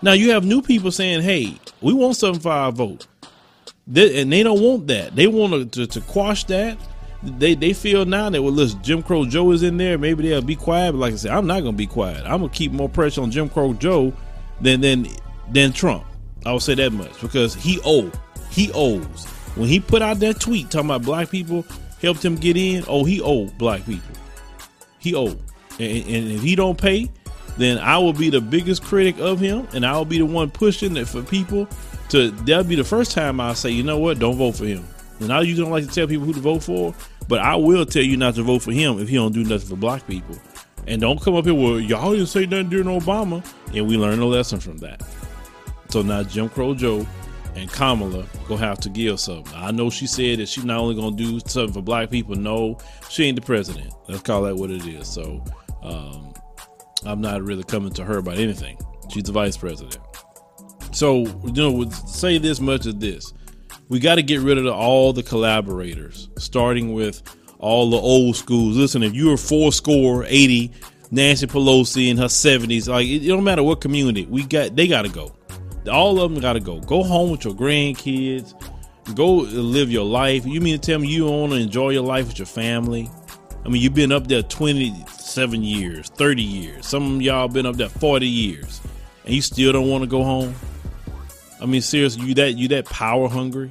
Now 0.00 0.12
you 0.12 0.32
have 0.32 0.44
new 0.44 0.60
people 0.60 0.90
saying, 0.90 1.22
"Hey, 1.22 1.56
we 1.80 1.92
want 1.92 2.16
something 2.16 2.40
for 2.40 2.50
our 2.50 2.72
vote," 2.72 3.06
and 3.86 4.32
they 4.32 4.42
don't 4.42 4.60
want 4.60 4.88
that. 4.88 5.14
They 5.14 5.28
want 5.28 5.72
to, 5.74 5.86
to 5.86 6.00
quash 6.00 6.42
that 6.46 6.76
they 7.22 7.54
they 7.54 7.72
feel 7.72 8.04
now 8.04 8.28
that 8.30 8.42
well, 8.42 8.52
listen, 8.52 8.82
Jim 8.82 9.02
Crow 9.02 9.24
Joe 9.24 9.50
is 9.52 9.62
in 9.62 9.76
there. 9.76 9.96
Maybe 9.96 10.28
they'll 10.28 10.42
be 10.42 10.56
quiet. 10.56 10.92
But 10.92 10.98
like 10.98 11.12
I 11.12 11.16
said, 11.16 11.30
I'm 11.30 11.46
not 11.46 11.60
gonna 11.60 11.76
be 11.76 11.86
quiet. 11.86 12.24
I'm 12.24 12.40
gonna 12.40 12.48
keep 12.48 12.72
more 12.72 12.88
pressure 12.88 13.22
on 13.22 13.30
Jim 13.30 13.48
Crow 13.48 13.74
Joe 13.74 14.12
than 14.60 14.80
than 14.80 15.06
than 15.50 15.72
Trump. 15.72 16.04
I 16.44 16.52
will 16.52 16.60
say 16.60 16.74
that 16.74 16.92
much 16.92 17.20
because 17.20 17.54
he 17.54 17.78
owe 17.84 18.10
he 18.50 18.70
owes 18.72 19.26
when 19.54 19.68
he 19.68 19.78
put 19.78 20.02
out 20.02 20.18
that 20.20 20.40
tweet 20.40 20.70
talking 20.70 20.90
about 20.90 21.02
black 21.02 21.30
people 21.30 21.64
helped 22.00 22.24
him 22.24 22.36
get 22.36 22.56
in. 22.56 22.84
Oh, 22.88 23.04
he 23.04 23.20
owed 23.20 23.56
black 23.56 23.86
people. 23.86 24.14
He 24.98 25.14
owed, 25.14 25.40
and, 25.78 26.04
and 26.06 26.32
if 26.32 26.42
he 26.42 26.56
don't 26.56 26.78
pay, 26.78 27.10
then 27.56 27.78
I 27.78 27.98
will 27.98 28.12
be 28.12 28.30
the 28.30 28.40
biggest 28.40 28.82
critic 28.82 29.18
of 29.18 29.38
him, 29.38 29.68
and 29.74 29.86
I 29.86 29.96
will 29.96 30.04
be 30.04 30.18
the 30.18 30.26
one 30.26 30.50
pushing 30.50 30.96
it 30.96 31.06
for 31.06 31.22
people 31.22 31.68
to. 32.10 32.30
That'll 32.30 32.64
be 32.64 32.76
the 32.76 32.84
first 32.84 33.12
time 33.12 33.40
I 33.40 33.54
say, 33.54 33.70
you 33.70 33.82
know 33.82 33.98
what, 33.98 34.18
don't 34.18 34.36
vote 34.36 34.56
for 34.56 34.64
him. 34.64 34.84
And 35.20 35.32
I 35.32 35.40
usually 35.42 35.62
don't 35.62 35.70
like 35.70 35.86
to 35.86 35.94
tell 35.94 36.06
people 36.06 36.26
who 36.26 36.32
to 36.32 36.40
vote 36.40 36.62
for, 36.64 36.94
but 37.32 37.40
I 37.40 37.56
will 37.56 37.86
tell 37.86 38.02
you 38.02 38.18
not 38.18 38.34
to 38.34 38.42
vote 38.42 38.60
for 38.60 38.72
him 38.72 38.98
if 38.98 39.08
he 39.08 39.14
don't 39.14 39.32
do 39.32 39.42
nothing 39.42 39.66
for 39.66 39.76
black 39.76 40.06
people. 40.06 40.36
And 40.86 41.00
don't 41.00 41.18
come 41.18 41.34
up 41.34 41.46
here, 41.46 41.54
well, 41.54 41.80
y'all 41.80 42.12
didn't 42.12 42.26
say 42.26 42.44
nothing 42.44 42.68
during 42.68 42.88
Obama. 42.88 43.42
And 43.74 43.88
we 43.88 43.96
learned 43.96 44.20
a 44.20 44.26
lesson 44.26 44.60
from 44.60 44.76
that. 44.80 45.02
So 45.88 46.02
now 46.02 46.24
Jim 46.24 46.50
Crow 46.50 46.74
Joe 46.74 47.06
and 47.54 47.72
Kamala 47.72 48.26
gonna 48.48 48.60
have 48.60 48.80
to 48.80 48.90
give 48.90 49.18
something. 49.18 49.50
I 49.56 49.70
know 49.70 49.88
she 49.88 50.06
said 50.06 50.40
that 50.40 50.48
she's 50.50 50.66
not 50.66 50.78
only 50.78 50.94
gonna 50.94 51.16
do 51.16 51.40
something 51.46 51.72
for 51.72 51.80
black 51.80 52.10
people. 52.10 52.34
No, 52.34 52.76
she 53.08 53.24
ain't 53.24 53.36
the 53.36 53.46
president. 53.46 53.94
Let's 54.10 54.20
call 54.20 54.42
that 54.42 54.56
what 54.56 54.70
it 54.70 54.86
is. 54.86 55.08
So 55.08 55.42
um, 55.82 56.34
I'm 57.06 57.22
not 57.22 57.40
really 57.40 57.64
coming 57.64 57.94
to 57.94 58.04
her 58.04 58.18
about 58.18 58.36
anything. 58.36 58.76
She's 59.10 59.22
the 59.22 59.32
vice 59.32 59.56
president. 59.56 59.96
So 60.92 61.20
you 61.46 61.52
know, 61.54 61.88
say 61.88 62.36
this 62.36 62.60
much 62.60 62.84
of 62.84 63.00
this: 63.00 63.32
we 63.88 63.98
got 64.00 64.16
to 64.16 64.22
get 64.22 64.40
rid 64.40 64.58
of 64.58 64.64
the, 64.64 64.72
all 64.72 65.12
the 65.12 65.22
collaborators, 65.22 66.28
starting 66.38 66.92
with 66.94 67.22
all 67.58 67.90
the 67.90 67.96
old 67.96 68.36
schools. 68.36 68.76
Listen, 68.76 69.02
if 69.02 69.14
you're 69.14 69.36
four 69.36 69.72
score 69.72 70.24
eighty, 70.26 70.72
Nancy 71.10 71.46
Pelosi 71.46 72.08
in 72.08 72.16
her 72.16 72.28
seventies, 72.28 72.88
like 72.88 73.06
it, 73.06 73.24
it 73.24 73.28
don't 73.28 73.44
matter 73.44 73.62
what 73.62 73.80
community 73.80 74.26
we 74.26 74.44
got, 74.44 74.74
they 74.76 74.86
got 74.86 75.02
to 75.02 75.08
go 75.08 75.34
all 75.90 76.20
of 76.20 76.32
them 76.32 76.40
got 76.40 76.54
to 76.54 76.60
go. 76.60 76.80
Go 76.80 77.02
home 77.02 77.30
with 77.30 77.44
your 77.44 77.54
grandkids. 77.54 78.54
Go 79.14 79.36
live 79.36 79.90
your 79.90 80.04
life. 80.04 80.46
You 80.46 80.60
mean 80.60 80.78
to 80.78 80.86
tell 80.86 80.98
me 80.98 81.08
you 81.08 81.26
want 81.26 81.52
to 81.52 81.58
enjoy 81.58 81.90
your 81.90 82.04
life 82.04 82.28
with 82.28 82.38
your 82.38 82.46
family? 82.46 83.10
I 83.64 83.68
mean, 83.68 83.82
you've 83.82 83.94
been 83.94 84.12
up 84.12 84.28
there 84.28 84.42
27 84.42 85.62
years, 85.62 86.08
30 86.10 86.42
years. 86.42 86.86
Some 86.86 87.16
of 87.16 87.22
y'all 87.22 87.48
been 87.48 87.66
up 87.66 87.76
there 87.76 87.88
40 87.88 88.26
years, 88.26 88.80
and 89.24 89.34
you 89.34 89.42
still 89.42 89.72
don't 89.72 89.88
want 89.88 90.02
to 90.02 90.08
go 90.08 90.22
home. 90.22 90.54
I 91.62 91.66
mean, 91.66 91.80
seriously, 91.80 92.26
you 92.26 92.34
that 92.34 92.52
you 92.56 92.68
that 92.68 92.86
power 92.86 93.28
hungry? 93.28 93.70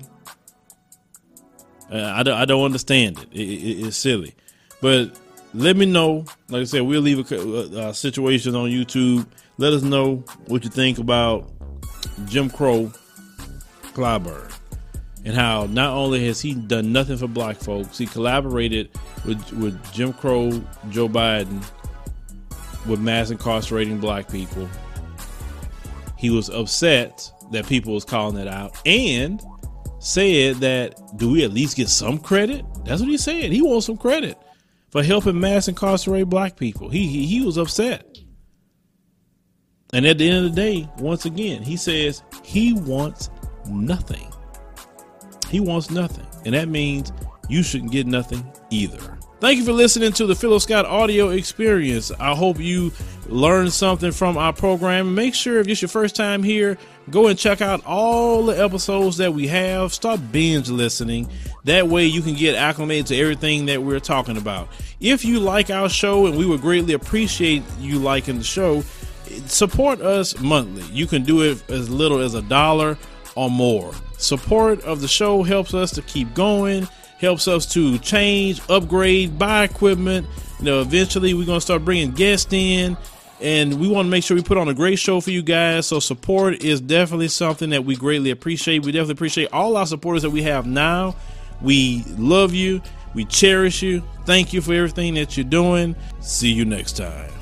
Uh, 1.91 2.13
I, 2.15 2.23
don't, 2.23 2.37
I 2.37 2.45
don't 2.45 2.63
understand 2.63 3.19
it. 3.19 3.27
It, 3.33 3.41
it. 3.41 3.87
It's 3.87 3.97
silly, 3.97 4.33
but 4.81 5.19
let 5.53 5.75
me 5.75 5.85
know. 5.85 6.25
Like 6.47 6.61
I 6.61 6.63
said, 6.63 6.83
we'll 6.83 7.01
leave 7.01 7.31
a, 7.31 7.35
a, 7.35 7.89
a 7.89 7.93
situation 7.93 8.55
on 8.55 8.69
YouTube. 8.69 9.27
Let 9.57 9.73
us 9.73 9.81
know 9.81 10.23
what 10.47 10.63
you 10.63 10.69
think 10.69 10.99
about 10.99 11.51
Jim 12.27 12.49
Crow 12.49 12.91
Clyburn 13.93 14.53
and 15.25 15.35
how 15.35 15.65
not 15.65 15.93
only 15.93 16.25
has 16.27 16.39
he 16.39 16.53
done 16.53 16.93
nothing 16.93 17.17
for 17.17 17.27
black 17.27 17.57
folks, 17.57 17.97
he 17.97 18.05
collaborated 18.05 18.89
with, 19.25 19.51
with 19.53 19.93
Jim 19.93 20.13
Crow 20.13 20.51
Joe 20.89 21.09
Biden 21.09 21.61
with 22.87 23.01
mass 23.01 23.29
incarcerating 23.29 23.99
black 23.99 24.31
people. 24.31 24.67
He 26.17 26.29
was 26.29 26.49
upset 26.49 27.31
that 27.51 27.67
people 27.67 27.93
was 27.93 28.05
calling 28.05 28.37
it 28.37 28.47
out 28.47 28.77
and 28.85 29.41
said 29.99 30.57
that 30.57 30.99
do 31.17 31.31
we 31.31 31.43
at 31.43 31.53
least 31.53 31.77
get 31.77 31.89
some 31.89 32.17
credit? 32.17 32.65
That's 32.85 33.01
what 33.01 33.09
he 33.09 33.17
said. 33.17 33.51
He 33.51 33.61
wants 33.61 33.85
some 33.85 33.97
credit 33.97 34.37
for 34.89 35.03
helping 35.03 35.39
mass 35.39 35.67
incarcerate 35.67 36.29
black 36.29 36.57
people. 36.57 36.89
He 36.89 37.07
he, 37.07 37.25
he 37.25 37.45
was 37.45 37.57
upset. 37.57 38.17
And 39.93 40.05
at 40.05 40.17
the 40.17 40.29
end 40.29 40.45
of 40.45 40.55
the 40.55 40.61
day, 40.61 40.89
once 40.99 41.25
again, 41.25 41.63
he 41.63 41.75
says 41.75 42.23
he 42.43 42.73
wants 42.73 43.29
nothing. 43.67 44.31
He 45.49 45.59
wants 45.59 45.91
nothing. 45.91 46.25
And 46.45 46.55
that 46.55 46.69
means 46.69 47.11
you 47.49 47.61
shouldn't 47.61 47.91
get 47.91 48.07
nothing 48.07 48.49
either. 48.69 49.19
Thank 49.41 49.57
you 49.57 49.65
for 49.65 49.73
listening 49.73 50.13
to 50.13 50.25
the 50.25 50.35
Philo 50.35 50.59
Scott 50.59 50.85
audio 50.85 51.29
experience. 51.29 52.11
I 52.19 52.35
hope 52.35 52.59
you 52.59 52.91
learned 53.31 53.71
something 53.73 54.11
from 54.11 54.37
our 54.37 54.53
program. 54.53 55.15
Make 55.15 55.33
sure 55.33 55.59
if 55.59 55.67
it's 55.67 55.81
your 55.81 55.89
first 55.89 56.15
time 56.15 56.43
here, 56.43 56.77
go 57.09 57.27
and 57.27 57.39
check 57.39 57.61
out 57.61 57.83
all 57.85 58.45
the 58.45 58.63
episodes 58.63 59.17
that 59.17 59.33
we 59.33 59.47
have. 59.47 59.93
Start 59.93 60.19
binge 60.31 60.69
listening. 60.69 61.29
That 61.63 61.87
way 61.87 62.05
you 62.05 62.21
can 62.21 62.33
get 62.33 62.55
acclimated 62.55 63.07
to 63.07 63.17
everything 63.17 63.65
that 63.67 63.81
we're 63.81 63.99
talking 63.99 64.37
about. 64.37 64.67
If 64.99 65.23
you 65.23 65.39
like 65.39 65.69
our 65.69 65.89
show, 65.89 66.25
and 66.27 66.37
we 66.37 66.45
would 66.45 66.61
greatly 66.61 66.93
appreciate 66.93 67.63
you 67.79 67.99
liking 67.99 68.37
the 68.37 68.43
show, 68.43 68.83
support 69.45 70.01
us 70.01 70.39
monthly. 70.39 70.83
You 70.93 71.07
can 71.07 71.23
do 71.23 71.41
it 71.41 71.69
as 71.69 71.89
little 71.89 72.19
as 72.19 72.35
a 72.35 72.41
dollar 72.41 72.97
or 73.35 73.49
more. 73.49 73.93
Support 74.17 74.81
of 74.81 75.01
the 75.01 75.07
show 75.07 75.41
helps 75.43 75.73
us 75.73 75.91
to 75.91 76.01
keep 76.01 76.33
going, 76.33 76.87
helps 77.17 77.47
us 77.47 77.65
to 77.73 77.97
change, 77.99 78.61
upgrade, 78.69 79.39
buy 79.39 79.63
equipment. 79.63 80.27
You 80.59 80.65
know, 80.65 80.81
eventually 80.81 81.33
we're 81.33 81.45
going 81.45 81.57
to 81.57 81.65
start 81.65 81.85
bringing 81.85 82.11
guests 82.11 82.51
in 82.51 82.97
and 83.41 83.79
we 83.79 83.87
want 83.87 84.05
to 84.05 84.09
make 84.09 84.23
sure 84.23 84.37
we 84.37 84.43
put 84.43 84.57
on 84.57 84.67
a 84.67 84.73
great 84.73 84.99
show 84.99 85.19
for 85.19 85.31
you 85.31 85.41
guys. 85.41 85.87
So 85.87 85.99
support 85.99 86.63
is 86.63 86.79
definitely 86.79 87.29
something 87.29 87.71
that 87.71 87.85
we 87.85 87.95
greatly 87.95 88.29
appreciate. 88.29 88.85
We 88.85 88.91
definitely 88.91 89.13
appreciate 89.13 89.51
all 89.51 89.77
our 89.77 89.87
supporters 89.87 90.21
that 90.21 90.29
we 90.29 90.43
have 90.43 90.65
now. 90.65 91.15
We 91.61 92.03
love 92.17 92.53
you. 92.53 92.81
We 93.13 93.25
cherish 93.25 93.81
you. 93.81 94.03
Thank 94.25 94.53
you 94.53 94.61
for 94.61 94.73
everything 94.73 95.15
that 95.15 95.35
you're 95.35 95.43
doing. 95.43 95.95
See 96.21 96.51
you 96.51 96.65
next 96.65 96.97
time. 96.97 97.40